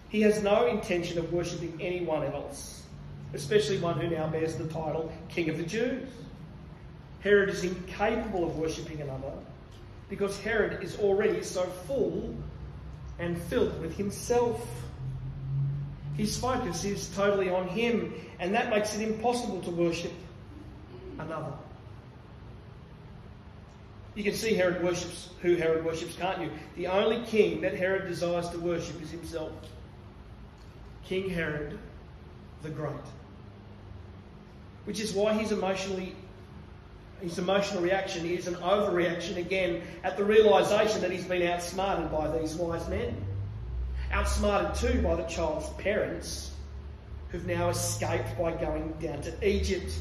He 0.10 0.22
has 0.22 0.44
no 0.44 0.68
intention 0.68 1.18
of 1.18 1.32
worshipping 1.32 1.78
anyone 1.82 2.24
else, 2.24 2.79
especially 3.34 3.78
one 3.78 4.00
who 4.00 4.08
now 4.08 4.28
bears 4.28 4.56
the 4.56 4.68
title 4.68 5.12
King 5.30 5.50
of 5.50 5.58
the 5.58 5.64
Jews. 5.64 6.08
Herod 7.22 7.50
is 7.50 7.64
incapable 7.64 8.46
of 8.46 8.58
worshipping 8.58 9.02
another 9.02 9.34
because 10.10 10.40
Herod 10.40 10.84
is 10.84 10.98
already 11.00 11.44
so 11.44 11.64
full 11.88 12.36
and 13.20 13.40
filled 13.44 13.80
with 13.82 13.96
himself. 13.96 14.66
His 16.16 16.38
focus 16.38 16.84
is 16.84 17.10
totally 17.16 17.50
on 17.50 17.68
him, 17.68 18.14
and 18.40 18.54
that 18.54 18.70
makes 18.70 18.96
it 18.96 19.02
impossible 19.08 19.62
to 19.62 19.72
worship 19.72 20.12
another. 21.20 21.54
You 24.16 24.24
can 24.24 24.34
see 24.34 24.54
Herod 24.54 24.84
worships 24.84 25.30
who 25.42 25.56
Herod 25.56 25.86
worships, 25.86 26.16
can't 26.16 26.42
you? 26.42 26.50
The 26.76 26.88
only 26.88 27.24
king 27.26 27.62
that 27.62 27.76
Herod 27.76 28.08
desires 28.08 28.50
to 28.50 28.60
worship 28.60 29.02
is 29.02 29.12
himself. 29.12 29.52
King 31.06 31.30
Herod 31.30 31.80
the 32.64 32.70
Great. 32.70 32.94
Which 34.90 35.00
is 35.00 35.14
why 35.14 35.36
he's 35.36 35.52
emotionally 35.52 36.16
His 37.22 37.38
emotional 37.38 37.84
reaction 37.84 38.26
is 38.26 38.48
an 38.48 38.56
overreaction 38.56 39.38
again 39.38 39.84
at 40.04 40.18
the 40.18 40.24
realization 40.24 41.02
that 41.02 41.12
he's 41.12 41.26
been 41.26 41.44
outsmarted 41.44 42.12
by 42.12 42.36
these 42.36 42.56
wise 42.56 42.90
men. 42.90 43.16
Outsmarted 44.12 44.74
too 44.74 45.00
by 45.04 45.14
the 45.14 45.26
child's 45.26 45.70
parents, 45.78 46.54
who've 47.28 47.46
now 47.46 47.70
escaped 47.70 48.36
by 48.36 48.54
going 48.54 48.92
down 49.00 49.22
to 49.22 49.48
Egypt. 49.48 49.94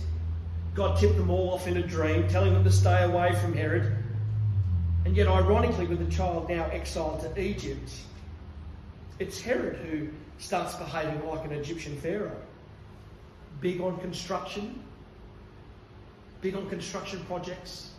God 0.74 0.98
tipped 0.98 1.18
them 1.18 1.28
all 1.28 1.50
off 1.50 1.66
in 1.66 1.76
a 1.76 1.86
dream, 1.86 2.26
telling 2.26 2.54
them 2.54 2.64
to 2.64 2.72
stay 2.72 3.02
away 3.02 3.34
from 3.42 3.52
Herod. 3.52 3.94
And 5.04 5.14
yet, 5.14 5.28
ironically, 5.28 5.86
with 5.86 5.98
the 5.98 6.10
child 6.10 6.48
now 6.48 6.64
exiled 6.72 7.20
to 7.20 7.38
Egypt, 7.38 7.90
it's 9.18 9.38
Herod 9.38 9.76
who 9.90 10.08
starts 10.38 10.76
behaving 10.76 11.28
like 11.28 11.44
an 11.44 11.52
Egyptian 11.52 11.94
pharaoh. 11.98 12.40
Big 13.60 13.80
on 13.80 13.98
construction, 13.98 14.80
big 16.40 16.54
on 16.54 16.68
construction 16.68 17.24
projects, 17.24 17.90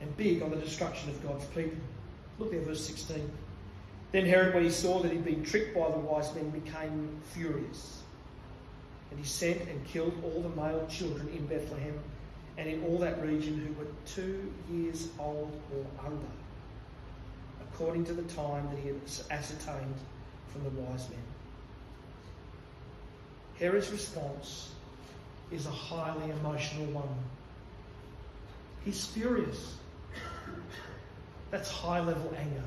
and 0.00 0.16
big 0.16 0.42
on 0.42 0.50
the 0.50 0.56
destruction 0.56 1.08
of 1.10 1.22
God's 1.22 1.44
people. 1.46 1.78
Look 2.38 2.50
there, 2.50 2.60
verse 2.60 2.84
16. 2.84 3.30
Then 4.10 4.26
Herod, 4.26 4.54
when 4.54 4.64
he 4.64 4.70
saw 4.70 5.00
that 5.00 5.10
he'd 5.10 5.24
been 5.24 5.42
tricked 5.42 5.74
by 5.74 5.90
the 5.90 5.98
wise 5.98 6.34
men, 6.34 6.50
became 6.50 7.20
furious. 7.32 8.02
And 9.10 9.18
he 9.18 9.24
sent 9.24 9.62
and 9.68 9.84
killed 9.86 10.12
all 10.24 10.42
the 10.42 10.48
male 10.50 10.86
children 10.90 11.28
in 11.34 11.46
Bethlehem 11.46 11.98
and 12.58 12.68
in 12.68 12.82
all 12.84 12.98
that 12.98 13.22
region 13.24 13.58
who 13.58 13.72
were 13.82 13.90
two 14.06 14.52
years 14.70 15.08
old 15.18 15.52
or 15.74 16.04
under, 16.04 16.26
according 17.62 18.04
to 18.06 18.12
the 18.12 18.22
time 18.34 18.68
that 18.70 18.78
he 18.78 18.88
had 18.88 19.00
ascertained 19.30 19.94
from 20.48 20.64
the 20.64 20.70
wise 20.70 21.08
men. 21.08 21.18
Herod's 23.62 23.92
response 23.92 24.70
is 25.52 25.66
a 25.66 25.70
highly 25.70 26.32
emotional 26.32 26.86
one. 26.86 27.14
He's 28.84 29.06
furious. 29.06 29.76
That's 31.52 31.70
high 31.70 32.00
level 32.00 32.34
anger. 32.36 32.64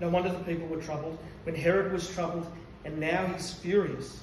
No 0.00 0.08
wonder 0.08 0.30
the 0.30 0.38
people 0.38 0.66
were 0.68 0.80
troubled. 0.80 1.18
When 1.42 1.54
Herod 1.54 1.92
was 1.92 2.08
troubled, 2.08 2.50
and 2.86 2.98
now 2.98 3.26
he's 3.26 3.52
furious. 3.52 4.22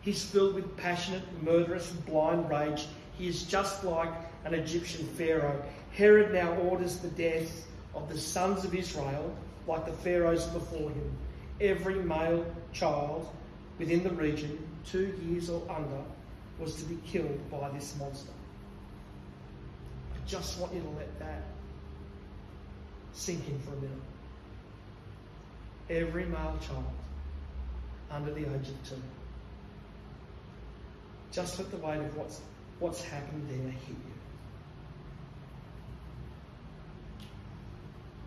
He's 0.00 0.24
filled 0.24 0.56
with 0.56 0.76
passionate, 0.76 1.22
murderous, 1.40 1.92
blind 1.92 2.50
rage. 2.50 2.88
He 3.16 3.28
is 3.28 3.44
just 3.44 3.84
like 3.84 4.10
an 4.44 4.52
Egyptian 4.52 5.06
Pharaoh. 5.06 5.62
Herod 5.92 6.32
now 6.32 6.54
orders 6.54 6.96
the 6.96 7.10
death 7.10 7.68
of 7.94 8.08
the 8.08 8.18
sons 8.18 8.64
of 8.64 8.74
Israel, 8.74 9.32
like 9.68 9.86
the 9.86 9.92
Pharaohs 9.92 10.46
before 10.46 10.90
him. 10.90 11.16
Every 11.60 11.94
male 11.94 12.44
child 12.72 13.28
within 13.82 14.04
the 14.04 14.10
region, 14.10 14.56
two 14.86 15.12
years 15.26 15.50
or 15.50 15.60
under, 15.68 16.04
was 16.60 16.76
to 16.76 16.84
be 16.84 16.96
killed 17.04 17.50
by 17.50 17.68
this 17.70 17.96
monster. 17.98 18.30
I 20.14 20.18
just 20.24 20.60
want 20.60 20.72
you 20.72 20.82
to 20.82 20.88
let 20.90 21.18
that 21.18 21.42
sink 23.12 23.48
in 23.48 23.58
for 23.58 23.72
a 23.72 23.76
minute. 23.76 23.98
Every 25.90 26.26
male 26.26 26.56
child 26.64 26.84
under 28.08 28.32
the 28.32 28.42
age 28.42 28.68
of 28.68 28.88
two. 28.88 29.02
Just 31.32 31.58
let 31.58 31.72
the 31.72 31.78
weight 31.78 31.98
of 31.98 32.16
what's, 32.16 32.40
what's 32.78 33.02
happened 33.02 33.48
there 33.48 33.72
hit 33.72 33.88
you. 33.88 33.96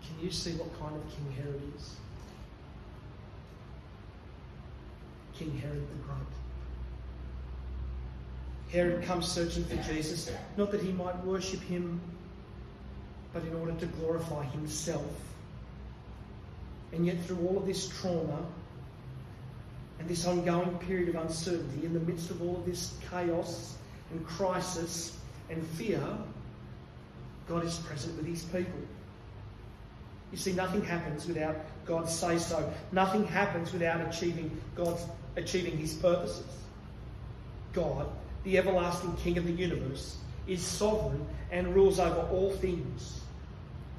Can 0.02 0.22
you 0.22 0.30
see 0.30 0.52
what 0.52 0.78
kind 0.78 0.94
of 0.94 1.02
King 1.16 1.32
Herod 1.32 1.62
is? 1.78 1.96
King 5.38 5.58
Herod 5.58 5.86
the 5.88 5.94
Great. 6.04 6.16
Herod 8.72 9.04
comes 9.04 9.28
searching 9.28 9.64
for 9.64 9.76
Jesus, 9.92 10.30
not 10.56 10.70
that 10.72 10.82
he 10.82 10.92
might 10.92 11.16
worship 11.24 11.60
him, 11.60 12.00
but 13.32 13.42
in 13.44 13.54
order 13.54 13.72
to 13.72 13.86
glorify 13.86 14.44
himself. 14.44 15.04
And 16.92 17.06
yet, 17.06 17.20
through 17.24 17.46
all 17.46 17.58
of 17.58 17.66
this 17.66 17.88
trauma 18.00 18.44
and 19.98 20.08
this 20.08 20.26
ongoing 20.26 20.78
period 20.78 21.10
of 21.10 21.16
uncertainty, 21.16 21.84
in 21.84 21.92
the 21.92 22.00
midst 22.00 22.30
of 22.30 22.42
all 22.42 22.56
of 22.56 22.64
this 22.64 22.94
chaos 23.10 23.76
and 24.10 24.24
crisis 24.26 25.18
and 25.50 25.64
fear, 25.68 26.02
God 27.48 27.64
is 27.64 27.76
present 27.78 28.16
with 28.16 28.26
his 28.26 28.42
people. 28.44 28.80
You 30.32 30.38
see, 30.38 30.52
nothing 30.52 30.82
happens 30.82 31.26
without 31.26 31.56
God 31.86 32.08
say 32.08 32.38
so. 32.38 32.72
Nothing 32.92 33.26
happens 33.26 33.72
without 33.72 34.00
achieving 34.00 34.50
God's 34.74 35.04
achieving 35.36 35.76
his 35.76 35.94
purposes. 35.94 36.46
God, 37.72 38.08
the 38.44 38.58
everlasting 38.58 39.14
King 39.16 39.38
of 39.38 39.44
the 39.44 39.52
universe, 39.52 40.16
is 40.46 40.62
sovereign 40.62 41.24
and 41.50 41.74
rules 41.74 42.00
over 42.00 42.20
all 42.30 42.50
things. 42.52 43.20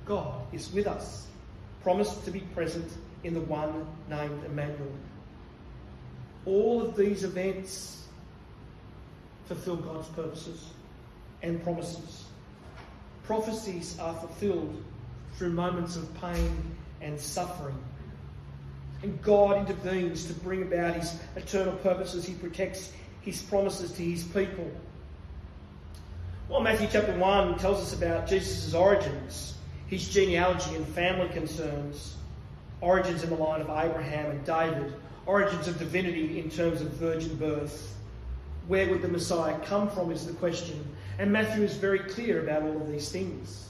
God 0.06 0.42
is 0.52 0.72
with 0.72 0.88
us, 0.88 1.28
promised 1.84 2.26
to 2.26 2.32
be 2.32 2.40
present 2.40 2.92
in 3.24 3.34
the 3.34 3.42
one 3.42 3.86
named 4.10 4.44
Emmanuel. 4.46 4.92
All 6.46 6.82
of 6.82 6.96
these 6.96 7.24
events 7.24 8.06
fulfill 9.48 9.78
God's 9.78 10.08
purposes 10.10 10.70
and 11.44 11.62
promises. 11.63 12.26
Prophecies 13.24 14.00
are 14.00 14.13
fulfilled 14.16 14.84
through 15.38 15.52
moments 15.52 15.95
of 15.95 16.13
pain 16.21 16.76
and 17.02 17.19
suffering 17.19 17.78
and 19.04 19.21
God 19.21 19.58
intervenes 19.58 20.26
to 20.26 20.34
bring 20.34 20.63
about 20.63 20.95
his 20.95 21.19
eternal 21.36 21.73
purposes. 21.78 22.26
He 22.26 22.34
protects 22.34 22.91
his 23.21 23.41
promises 23.41 23.91
to 23.91 24.04
his 24.04 24.23
people. 24.23 24.69
Well, 26.50 26.62
Matthew 26.62 26.88
chapter 26.91 27.15
1 27.15 27.60
tells 27.60 27.82
us 27.82 27.93
about 27.93 28.28
Jesus' 28.28 28.73
origins, 28.73 29.56
his 29.88 30.08
genealogy 30.08 30.76
and 30.76 30.88
family 30.88 31.30
concerns, 31.30 32.15
origins 32.82 33.23
in 33.23 33.30
the 33.30 33.36
line 33.36 33.62
of 33.62 33.69
Abraham 33.69 34.32
and 34.32 34.45
David, 34.45 34.93
origins 35.26 35.67
of 35.67 35.78
divinity 35.78 36.39
in 36.39 36.50
terms 36.50 36.82
of 36.82 36.88
virgin 36.93 37.36
birth. 37.36 37.95
Where 38.67 38.89
would 38.89 39.02
the 39.02 39.08
Messiah 39.08 39.60
come 39.65 39.89
from 39.89 40.12
is 40.12 40.26
the 40.26 40.34
question. 40.34 40.84
And 41.19 41.32
Matthew 41.32 41.63
is 41.63 41.76
very 41.76 42.00
clear 42.00 42.43
about 42.43 42.63
all 42.63 42.82
of 42.82 42.91
these 42.91 43.10
things. 43.10 43.67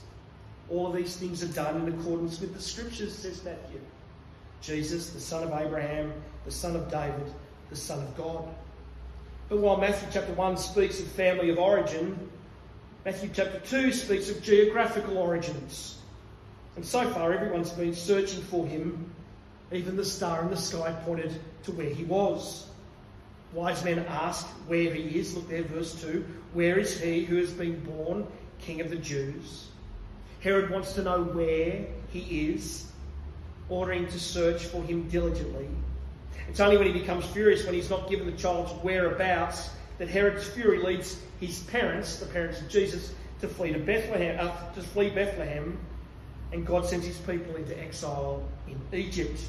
All 0.70 0.90
these 0.92 1.16
things 1.16 1.42
are 1.42 1.52
done 1.54 1.76
in 1.76 1.98
accordance 1.98 2.40
with 2.40 2.54
the 2.54 2.60
scriptures, 2.60 3.14
says 3.14 3.42
Matthew. 3.44 3.80
Jesus, 4.60 5.10
the 5.10 5.20
son 5.20 5.44
of 5.44 5.52
Abraham, 5.52 6.12
the 6.44 6.50
son 6.50 6.76
of 6.76 6.90
David, 6.90 7.32
the 7.70 7.76
son 7.76 8.00
of 8.00 8.16
God. 8.16 8.48
But 9.48 9.58
while 9.58 9.78
Matthew 9.78 10.08
chapter 10.12 10.32
1 10.34 10.56
speaks 10.58 11.00
of 11.00 11.06
family 11.06 11.50
of 11.50 11.58
origin, 11.58 12.28
Matthew 13.04 13.30
chapter 13.32 13.60
2 13.60 13.92
speaks 13.92 14.28
of 14.28 14.42
geographical 14.42 15.16
origins. 15.16 15.98
And 16.76 16.84
so 16.84 17.08
far, 17.10 17.32
everyone's 17.32 17.70
been 17.70 17.94
searching 17.94 18.42
for 18.42 18.66
him. 18.66 19.10
Even 19.72 19.96
the 19.96 20.04
star 20.04 20.42
in 20.42 20.50
the 20.50 20.56
sky 20.56 20.92
pointed 21.04 21.40
to 21.64 21.72
where 21.72 21.88
he 21.88 22.04
was. 22.04 22.66
Wise 23.52 23.82
men 23.84 24.00
ask 24.08 24.46
where 24.66 24.92
he 24.92 25.18
is. 25.18 25.34
Look 25.34 25.48
there, 25.48 25.62
verse 25.62 26.00
2. 26.02 26.24
Where 26.52 26.78
is 26.78 27.00
he 27.00 27.24
who 27.24 27.36
has 27.36 27.52
been 27.52 27.80
born 27.80 28.26
King 28.58 28.80
of 28.80 28.90
the 28.90 28.96
Jews? 28.96 29.68
Herod 30.40 30.70
wants 30.70 30.92
to 30.94 31.02
know 31.02 31.22
where 31.22 31.84
he 32.10 32.48
is 32.48 32.86
ordering 33.68 34.06
to 34.06 34.18
search 34.18 34.64
for 34.64 34.82
him 34.82 35.08
diligently. 35.08 35.68
It's 36.48 36.60
only 36.60 36.78
when 36.78 36.86
he 36.86 36.92
becomes 36.92 37.26
furious, 37.26 37.64
when 37.64 37.74
he's 37.74 37.90
not 37.90 38.08
given 38.08 38.26
the 38.26 38.36
child's 38.36 38.72
whereabouts, 38.82 39.70
that 39.98 40.08
Herod's 40.08 40.48
fury 40.48 40.78
leads 40.82 41.20
his 41.40 41.60
parents, 41.64 42.18
the 42.18 42.26
parents 42.26 42.60
of 42.60 42.68
Jesus, 42.68 43.12
to 43.40 43.48
flee 43.48 43.72
to 43.72 43.78
Bethlehem, 43.78 44.38
uh, 44.40 44.72
to 44.74 44.80
flee 44.80 45.10
Bethlehem, 45.10 45.78
and 46.52 46.66
God 46.66 46.86
sends 46.86 47.06
his 47.06 47.18
people 47.18 47.56
into 47.56 47.78
exile 47.78 48.42
in 48.66 48.80
Egypt. 48.98 49.40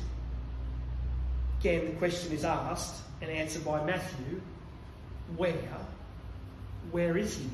Again, 1.60 1.86
the 1.86 1.92
question 1.94 2.34
is 2.34 2.44
asked 2.44 3.02
and 3.22 3.32
answered 3.32 3.64
by 3.64 3.84
Matthew: 3.86 4.42
Where? 5.38 5.78
Where 6.92 7.18
is 7.18 7.38
he? 7.38 7.50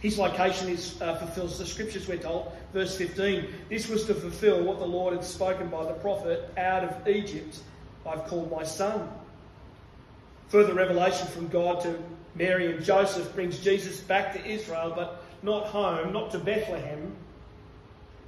His 0.00 0.18
location 0.18 0.70
is, 0.70 1.00
uh, 1.02 1.16
fulfills 1.16 1.58
the 1.58 1.66
scriptures, 1.66 2.08
we're 2.08 2.16
told. 2.16 2.52
Verse 2.72 2.96
15 2.96 3.46
This 3.68 3.88
was 3.88 4.04
to 4.06 4.14
fulfill 4.14 4.62
what 4.62 4.78
the 4.78 4.86
Lord 4.86 5.14
had 5.14 5.24
spoken 5.24 5.68
by 5.68 5.84
the 5.84 5.92
prophet 5.94 6.50
out 6.56 6.84
of 6.84 7.08
Egypt, 7.08 7.58
I've 8.06 8.24
called 8.24 8.50
my 8.50 8.64
son. 8.64 9.10
Further 10.48 10.74
revelation 10.74 11.26
from 11.28 11.48
God 11.48 11.82
to 11.82 11.98
Mary 12.34 12.72
and 12.72 12.82
Joseph 12.82 13.34
brings 13.34 13.58
Jesus 13.58 14.00
back 14.00 14.32
to 14.32 14.44
Israel, 14.44 14.92
but 14.96 15.22
not 15.42 15.66
home, 15.66 16.12
not 16.12 16.30
to 16.30 16.38
Bethlehem. 16.38 17.14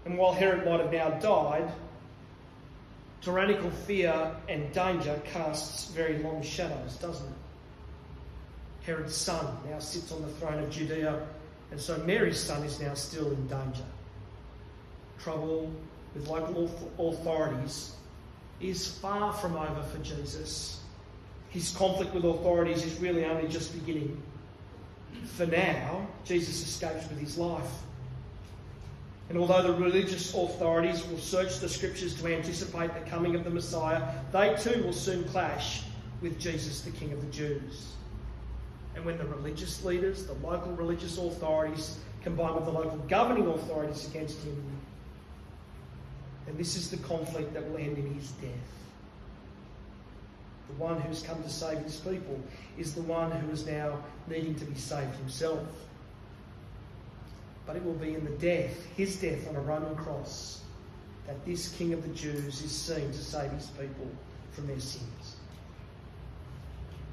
And 0.05 0.19
while 0.19 0.33
Herod 0.33 0.67
might 0.67 0.81
have 0.81 0.93
now 0.93 1.11
died, 1.21 1.73
tyrannical 3.23 3.71
fear 3.71 4.35
and 4.49 4.71
danger 4.73 5.21
casts 5.25 5.87
very 5.87 6.19
long 6.19 6.43
shadows, 6.43 6.97
doesn't 6.97 7.27
it? 7.27 7.33
Herod's 8.85 9.15
son 9.15 9.57
now 9.71 9.79
sits 9.79 10.13
on 10.13 10.23
the 10.23 10.29
throne 10.29 10.59
of 10.59 10.69
Judea 10.69 11.25
and 11.73 11.81
so 11.81 11.97
Mary's 12.05 12.39
son 12.39 12.63
is 12.65 12.79
now 12.79 12.93
still 12.93 13.33
in 13.33 13.49
danger. 13.49 13.83
Trouble 15.19 15.73
with 16.15 16.29
local 16.29 16.71
authorities 16.99 17.93
is 18.61 18.99
far 18.99 19.33
from 19.33 19.57
over 19.57 19.83
for 19.85 19.99
Jesus. 20.03 20.81
His 21.49 21.75
conflict 21.75 22.15
with 22.15 22.25
authorities 22.25 22.85
is 22.85 23.01
really 23.01 23.25
only 23.25 23.49
just 23.49 23.73
beginning. 23.73 24.23
For 25.25 25.47
now, 25.47 26.07
Jesus 26.27 26.63
escapes 26.63 27.09
with 27.09 27.19
his 27.19 27.39
life. 27.39 27.71
And 29.31 29.39
although 29.39 29.63
the 29.63 29.73
religious 29.73 30.35
authorities 30.35 31.07
will 31.09 31.17
search 31.17 31.59
the 31.59 31.71
scriptures 31.71 32.21
to 32.21 32.35
anticipate 32.35 32.93
the 32.93 33.09
coming 33.09 33.35
of 33.35 33.45
the 33.45 33.51
Messiah, 33.51 34.03
they 34.31 34.55
too 34.57 34.83
will 34.83 34.93
soon 34.93 35.25
clash 35.25 35.85
with 36.21 36.39
Jesus, 36.39 36.83
the 36.83 36.91
King 36.91 37.13
of 37.13 37.23
the 37.23 37.33
Jews. 37.33 37.95
And 38.95 39.05
when 39.05 39.19
the 39.19 39.25
religious 39.25 39.85
leaders, 39.85 40.27
the 40.27 40.35
local 40.35 40.73
religious 40.73 41.19
authorities, 41.19 41.99
combine 42.23 42.55
with 42.55 42.65
the 42.65 42.71
local 42.71 42.99
governing 43.09 43.47
authorities 43.47 44.07
against 44.09 44.39
him, 44.43 44.63
then 46.47 46.57
this 46.57 46.77
is 46.77 46.91
the 46.91 46.97
conflict 46.99 47.55
that 47.55 47.69
will 47.71 47.79
end 47.79 47.97
in 47.99 48.15
his 48.15 48.31
death. 48.33 48.51
The 50.69 50.75
one 50.75 51.01
who's 51.01 51.23
come 51.23 51.43
to 51.43 51.51
save 51.51 51.79
his 51.79 51.97
people 51.97 52.41
is 52.79 52.95
the 52.95 53.03
one 53.03 53.31
who 53.31 53.51
is 53.51 53.67
now 53.67 54.03
needing 54.29 54.55
to 54.57 54.65
be 54.65 54.75
saved 54.75 55.15
himself. 55.17 55.67
But 57.67 57.77
it 57.77 57.85
will 57.85 57.95
be 57.95 58.15
in 58.15 58.25
the 58.25 58.31
death, 58.33 58.75
his 58.97 59.17
death 59.17 59.49
on 59.49 59.57
a 59.57 59.61
Roman 59.61 59.95
cross, 59.97 60.63
that 61.27 61.45
this 61.45 61.73
King 61.77 61.93
of 61.93 62.03
the 62.03 62.15
Jews 62.15 62.63
is 62.63 62.73
seen 62.73 63.07
to 63.13 63.19
save 63.19 63.51
his 63.53 63.67
people 63.67 64.11
from 64.53 64.67
their 64.67 64.81
sins. 64.81 65.32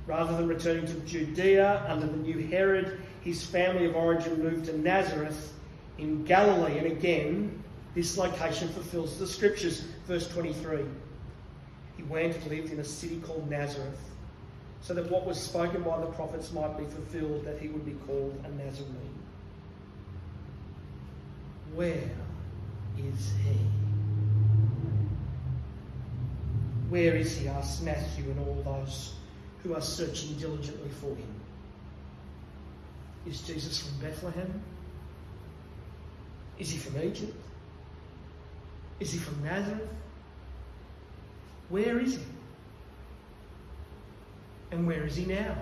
Rather 0.09 0.35
than 0.35 0.47
returning 0.47 0.87
to 0.87 0.93
Judea 1.01 1.85
under 1.87 2.07
the 2.07 2.17
new 2.17 2.39
Herod, 2.47 2.99
his 3.21 3.45
family 3.45 3.85
of 3.85 3.95
origin 3.95 4.41
moved 4.41 4.65
to 4.65 4.75
Nazareth 4.75 5.53
in 5.99 6.25
Galilee. 6.25 6.79
And 6.79 6.87
again, 6.87 7.63
this 7.93 8.17
location 8.17 8.69
fulfills 8.69 9.19
the 9.19 9.27
scriptures. 9.27 9.81
Verse 10.07 10.27
23. 10.29 10.79
He 11.95 12.01
went 12.03 12.35
and 12.35 12.45
lived 12.47 12.73
in 12.73 12.79
a 12.79 12.83
city 12.83 13.21
called 13.23 13.47
Nazareth, 13.51 13.99
so 14.81 14.95
that 14.95 15.11
what 15.11 15.27
was 15.27 15.39
spoken 15.39 15.83
by 15.83 15.99
the 15.99 16.07
prophets 16.07 16.51
might 16.53 16.75
be 16.75 16.85
fulfilled, 16.85 17.45
that 17.45 17.59
he 17.59 17.67
would 17.67 17.85
be 17.85 17.93
called 18.07 18.33
a 18.45 18.49
Nazarene. 18.49 19.13
Where 21.75 22.09
is 22.97 23.31
he? 23.45 23.59
Where 26.89 27.15
is 27.15 27.37
he? 27.37 27.47
asked 27.47 27.83
Matthew 27.83 28.31
and 28.31 28.39
all 28.39 28.63
those 28.63 29.13
who 29.63 29.75
are 29.75 29.81
searching 29.81 30.35
diligently 30.35 30.89
for 31.01 31.15
him. 31.15 31.33
Is 33.27 33.41
Jesus 33.41 33.85
from 33.85 33.97
Bethlehem? 33.99 34.61
Is 36.57 36.71
he 36.71 36.77
from 36.77 37.01
Egypt? 37.01 37.35
Is 38.99 39.11
he 39.11 39.19
from 39.19 39.43
Nazareth? 39.43 39.89
Where 41.69 41.99
is 41.99 42.15
he? 42.15 42.23
And 44.71 44.87
where 44.87 45.05
is 45.05 45.15
he 45.15 45.25
now? 45.25 45.55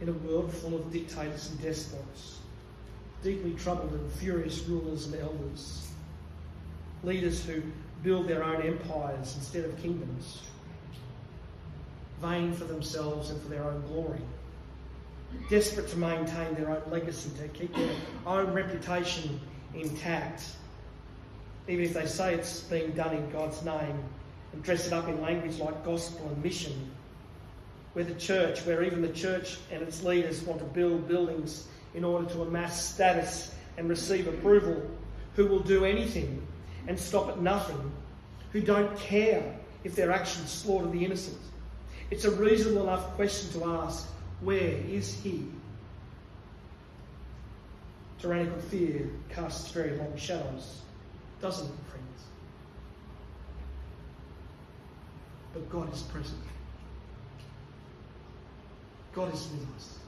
In 0.00 0.08
a 0.08 0.12
world 0.12 0.52
full 0.52 0.74
of 0.74 0.92
dictators 0.92 1.50
and 1.50 1.62
despots, 1.62 2.38
deeply 3.22 3.54
troubled 3.54 3.92
and 3.92 4.12
furious 4.12 4.60
rulers 4.64 5.06
and 5.06 5.22
elders, 5.22 5.88
leaders 7.02 7.44
who 7.44 7.62
build 8.02 8.28
their 8.28 8.44
own 8.44 8.62
empires 8.62 9.34
instead 9.36 9.64
of 9.64 9.76
kingdoms 9.78 10.42
vain 12.26 12.52
for 12.52 12.64
themselves 12.64 13.30
and 13.30 13.40
for 13.42 13.48
their 13.48 13.64
own 13.64 13.80
glory, 13.86 14.20
desperate 15.48 15.88
to 15.88 15.96
maintain 15.96 16.54
their 16.54 16.70
own 16.70 16.82
legacy, 16.90 17.30
to 17.38 17.48
keep 17.48 17.74
their 17.74 17.94
own 18.26 18.52
reputation 18.52 19.40
intact, 19.74 20.42
even 21.68 21.84
if 21.84 21.94
they 21.94 22.06
say 22.06 22.34
it's 22.34 22.60
being 22.60 22.90
done 22.92 23.14
in 23.14 23.30
God's 23.30 23.64
name, 23.64 23.98
and 24.52 24.62
dress 24.62 24.86
it 24.86 24.92
up 24.92 25.08
in 25.08 25.20
language 25.20 25.58
like 25.58 25.84
gospel 25.84 26.26
and 26.28 26.42
mission. 26.42 26.90
Where 27.92 28.04
the 28.04 28.14
church, 28.14 28.64
where 28.66 28.82
even 28.82 29.02
the 29.02 29.12
church 29.12 29.58
and 29.70 29.82
its 29.82 30.02
leaders 30.02 30.42
want 30.42 30.58
to 30.60 30.66
build 30.66 31.08
buildings 31.08 31.66
in 31.94 32.04
order 32.04 32.28
to 32.30 32.42
amass 32.42 32.94
status 32.94 33.54
and 33.78 33.88
receive 33.88 34.26
approval, 34.28 34.82
who 35.34 35.46
will 35.46 35.60
do 35.60 35.84
anything 35.84 36.46
and 36.88 36.98
stop 36.98 37.28
at 37.28 37.40
nothing, 37.40 37.92
who 38.52 38.60
don't 38.60 38.96
care 38.98 39.42
if 39.84 39.94
their 39.94 40.10
actions 40.10 40.50
slaughter 40.50 40.88
the 40.88 41.04
innocent. 41.04 41.38
It's 42.10 42.24
a 42.24 42.30
reasonable 42.30 42.82
enough 42.84 43.14
question 43.14 43.60
to 43.60 43.66
ask 43.66 44.06
where 44.40 44.76
is 44.88 45.14
he? 45.22 45.46
Tyrannical 48.20 48.60
fear 48.62 49.08
casts 49.28 49.70
very 49.72 49.96
long 49.96 50.16
shadows, 50.16 50.82
doesn't 51.40 51.66
it, 51.66 51.90
friends? 51.90 52.22
But 55.52 55.68
God 55.70 55.92
is 55.92 56.02
present. 56.02 56.40
God 59.12 59.32
is 59.34 59.48
with 59.48 59.66
us. 59.76 59.98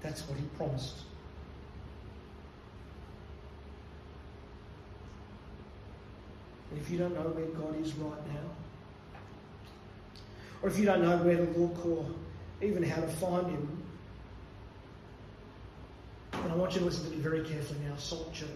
That's 0.00 0.22
what 0.28 0.38
he 0.38 0.44
promised. 0.56 0.96
And 6.70 6.80
if 6.80 6.90
you 6.90 6.98
don't 6.98 7.14
know 7.14 7.20
where 7.20 7.46
God 7.46 7.80
is 7.80 7.92
right 7.94 8.26
now, 8.28 8.50
or 10.62 10.68
if 10.68 10.78
you 10.78 10.84
don't 10.84 11.02
know 11.02 11.16
where 11.18 11.36
to 11.36 11.58
look 11.58 11.84
or 11.84 12.06
even 12.60 12.82
how 12.82 13.00
to 13.00 13.08
find 13.08 13.48
him, 13.48 13.82
and 16.32 16.52
I 16.52 16.54
want 16.54 16.72
you 16.72 16.80
to 16.80 16.84
listen 16.84 17.04
to 17.04 17.10
me 17.10 17.16
very 17.16 17.42
carefully 17.42 17.80
now, 17.88 17.96
Salt 17.96 18.32
Church. 18.32 18.48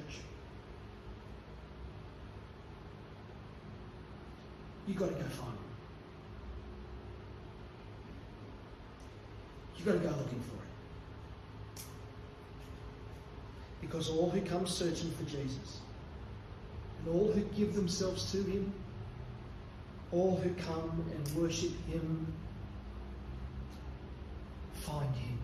You've 4.87 4.97
got 4.97 5.09
to 5.09 5.15
go 5.15 5.21
find 5.23 5.51
him. 5.51 5.59
You've 9.77 9.87
got 9.87 9.93
to 9.95 9.99
go 9.99 10.09
looking 10.11 10.41
for 10.41 10.55
it. 10.55 11.83
Because 13.81 14.09
all 14.09 14.31
who 14.31 14.41
come 14.41 14.67
searching 14.67 15.11
for 15.13 15.25
Jesus 15.25 15.81
and 17.01 17.15
all 17.15 17.33
who 17.33 17.41
give 17.57 17.75
themselves 17.75 18.31
to 18.33 18.39
him 18.39 18.73
all 20.13 20.37
who 20.37 20.51
come 20.55 21.05
and 21.15 21.37
worship 21.37 21.73
him 21.87 22.33
find 24.87 25.15
him. 25.17 25.39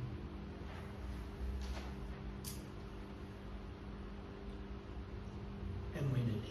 And 5.96 6.12
need 6.12 6.26
him. 6.26 6.42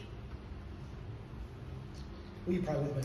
Will 2.45 2.53
you 2.53 2.61
pray 2.63 2.75
with 2.75 2.97
me? 2.97 3.03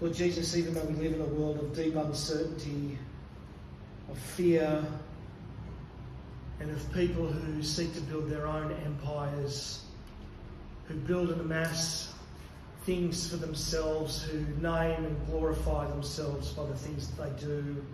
Lord 0.00 0.14
Jesus, 0.14 0.56
even 0.56 0.74
though 0.74 0.84
we 0.84 0.94
live 0.94 1.14
in 1.14 1.20
a 1.20 1.24
world 1.24 1.58
of 1.58 1.74
deep 1.74 1.94
uncertainty, 1.94 2.98
of 4.10 4.18
fear, 4.18 4.84
and 6.68 6.76
of 6.76 6.92
people 6.92 7.26
who 7.26 7.62
seek 7.62 7.94
to 7.94 8.00
build 8.02 8.28
their 8.28 8.46
own 8.46 8.70
empires, 8.84 9.80
who 10.86 10.94
build 10.94 11.30
and 11.30 11.40
amass 11.40 12.12
things 12.84 13.28
for 13.28 13.36
themselves, 13.36 14.22
who 14.22 14.38
name 14.60 15.04
and 15.04 15.26
glorify 15.26 15.86
themselves 15.86 16.52
by 16.52 16.66
the 16.66 16.74
things 16.74 17.08
that 17.08 17.22
they 17.22 17.46
do, 17.46 17.84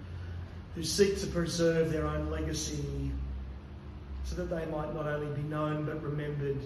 who 0.75 0.83
seek 0.83 1.21
to 1.21 1.27
preserve 1.29 1.93
their 1.93 2.07
own 2.07 2.31
legacy 2.31 3.13
so 4.25 4.35
that 4.37 4.51
they 4.51 4.67
might 4.73 4.93
not 4.95 5.07
only 5.07 5.33
be 5.41 5.47
known 5.49 5.85
but 5.85 6.03
remembered. 6.03 6.59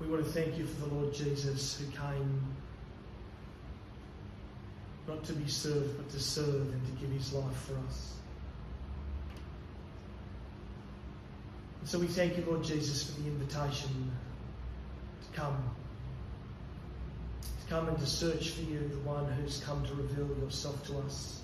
We 0.00 0.08
want 0.08 0.24
to 0.24 0.32
thank 0.32 0.58
you 0.58 0.66
for 0.66 0.88
the 0.88 0.94
Lord 0.94 1.14
Jesus 1.14 1.78
who 1.78 1.86
came 1.92 2.56
not 5.06 5.22
to 5.24 5.32
be 5.34 5.48
served 5.48 5.98
but 5.98 6.08
to 6.10 6.18
serve 6.18 6.72
and 6.72 6.86
to 6.86 6.92
give 7.00 7.10
his 7.10 7.32
life 7.32 7.56
for 7.66 7.76
us. 7.86 8.14
So 11.84 11.98
we 11.98 12.06
thank 12.06 12.36
you, 12.36 12.44
Lord 12.46 12.62
Jesus, 12.62 13.10
for 13.10 13.20
the 13.20 13.28
invitation 13.28 14.10
to 15.22 15.40
come. 15.40 15.56
To 17.42 17.74
come 17.74 17.88
and 17.88 17.98
to 17.98 18.06
search 18.06 18.50
for 18.50 18.62
you, 18.62 18.78
the 18.78 18.98
one 18.98 19.30
who's 19.32 19.60
come 19.60 19.84
to 19.84 19.94
reveal 19.94 20.28
yourself 20.42 20.86
to 20.88 20.98
us. 20.98 21.40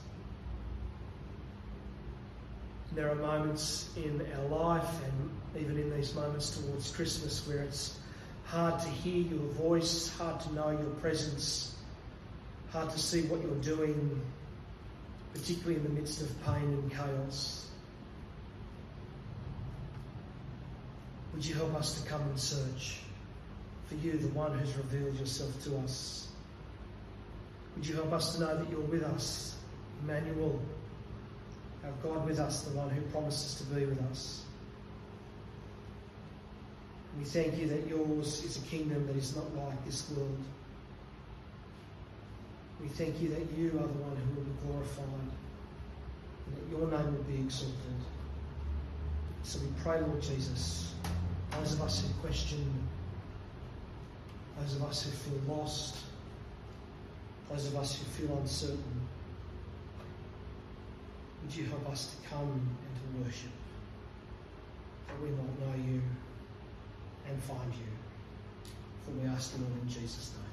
And 2.91 2.99
there 2.99 3.11
are 3.11 3.15
moments 3.15 3.89
in 3.97 4.27
our 4.37 4.49
life 4.49 4.89
and 5.05 5.63
even 5.63 5.79
in 5.79 5.95
these 5.97 6.15
moments 6.15 6.59
towards 6.59 6.91
Christmas 6.95 7.47
where 7.49 7.63
it's 7.63 7.99
hard 8.45 8.79
to 8.81 8.89
hear 8.89 9.23
your 9.23 9.47
voice, 9.55 10.09
hard 10.17 10.41
to 10.41 10.55
know 10.55 10.71
your 10.71 10.91
presence, 11.01 11.75
hard 12.71 12.91
to 12.91 12.99
see 12.99 13.23
what 13.23 13.43
you're 13.43 13.77
doing, 13.77 14.21
particularly 15.35 15.77
in 15.77 15.83
the 15.83 15.89
midst 15.89 16.21
of 16.23 16.45
pain 16.45 16.63
and 16.63 16.91
chaos. 16.91 17.67
Would 21.37 21.45
you 21.45 21.55
help 21.55 21.75
us 21.75 22.01
to 22.01 22.09
come 22.09 22.23
and 22.23 22.41
search 22.41 23.01
for 23.89 23.95
you, 23.97 24.17
the 24.17 24.29
one 24.29 24.59
who's 24.59 24.75
revealed 24.75 25.21
yourself 25.21 25.63
to 25.65 25.77
us? 25.81 26.29
Would 27.77 27.87
you 27.87 27.95
help 27.95 28.11
us 28.15 28.35
to 28.35 28.41
know 28.41 28.57
that 28.57 28.71
you're 28.71 28.81
with 28.81 29.03
us, 29.03 29.55
Emmanuel, 30.03 30.59
our 31.85 31.91
God 32.03 32.25
with 32.25 32.39
us, 32.39 32.63
the 32.63 32.75
one 32.75 32.89
who 32.89 33.03
promises 33.13 33.57
to 33.57 33.65
be 33.75 33.85
with 33.85 34.01
us? 34.11 34.45
We 37.19 37.27
thank 37.27 37.59
you 37.59 37.69
that 37.69 37.87
yours 37.87 38.43
is 38.43 38.57
a 38.57 38.67
kingdom 38.69 39.07
that 39.07 39.17
is 39.17 39.37
not 39.37 39.55
like 39.57 39.85
this 39.85 40.11
world. 40.13 40.41
We 42.81 42.89
thank 42.89 43.21
you 43.21 43.29
that 43.29 43.53
you 43.55 43.69
are 43.69 43.87
the 43.87 44.01
one 44.01 44.17
who 44.17 44.37
will 44.37 44.47
be 44.47 44.53
glorified 44.67 45.05
and 46.47 46.57
that 46.57 46.71
your 46.71 46.91
name 46.91 47.15
will 47.15 47.25
be 47.25 47.41
exalted. 47.43 47.77
So 49.43 49.59
we 49.59 49.67
pray, 49.83 50.01
Lord 50.01 50.23
Jesus, 50.23 50.95
those 51.53 51.73
of 51.75 51.83
us 51.83 52.03
who 52.03 52.09
question, 52.21 52.73
those 54.59 54.77
of 54.77 54.85
us 54.85 55.03
who 55.05 55.11
feel 55.11 55.57
lost, 55.57 55.97
those 57.51 57.67
of 57.67 57.77
us 57.77 57.99
who 57.99 58.05
feel 58.05 58.37
uncertain, 58.39 59.09
would 61.43 61.55
you 61.55 61.65
help 61.67 61.89
us 61.91 62.15
to 62.15 62.29
come 62.29 62.43
and 62.43 63.23
to 63.23 63.25
worship, 63.25 63.51
that 65.07 65.21
we 65.23 65.31
might 65.31 65.61
know 65.61 65.93
you 65.93 66.03
and 67.29 67.43
find 67.43 67.73
you. 67.73 67.93
For 69.05 69.13
we 69.13 69.29
ask 69.29 69.55
the 69.55 69.63
Lord 69.63 69.73
in 69.83 69.89
Jesus' 69.89 70.33
name. 70.33 70.47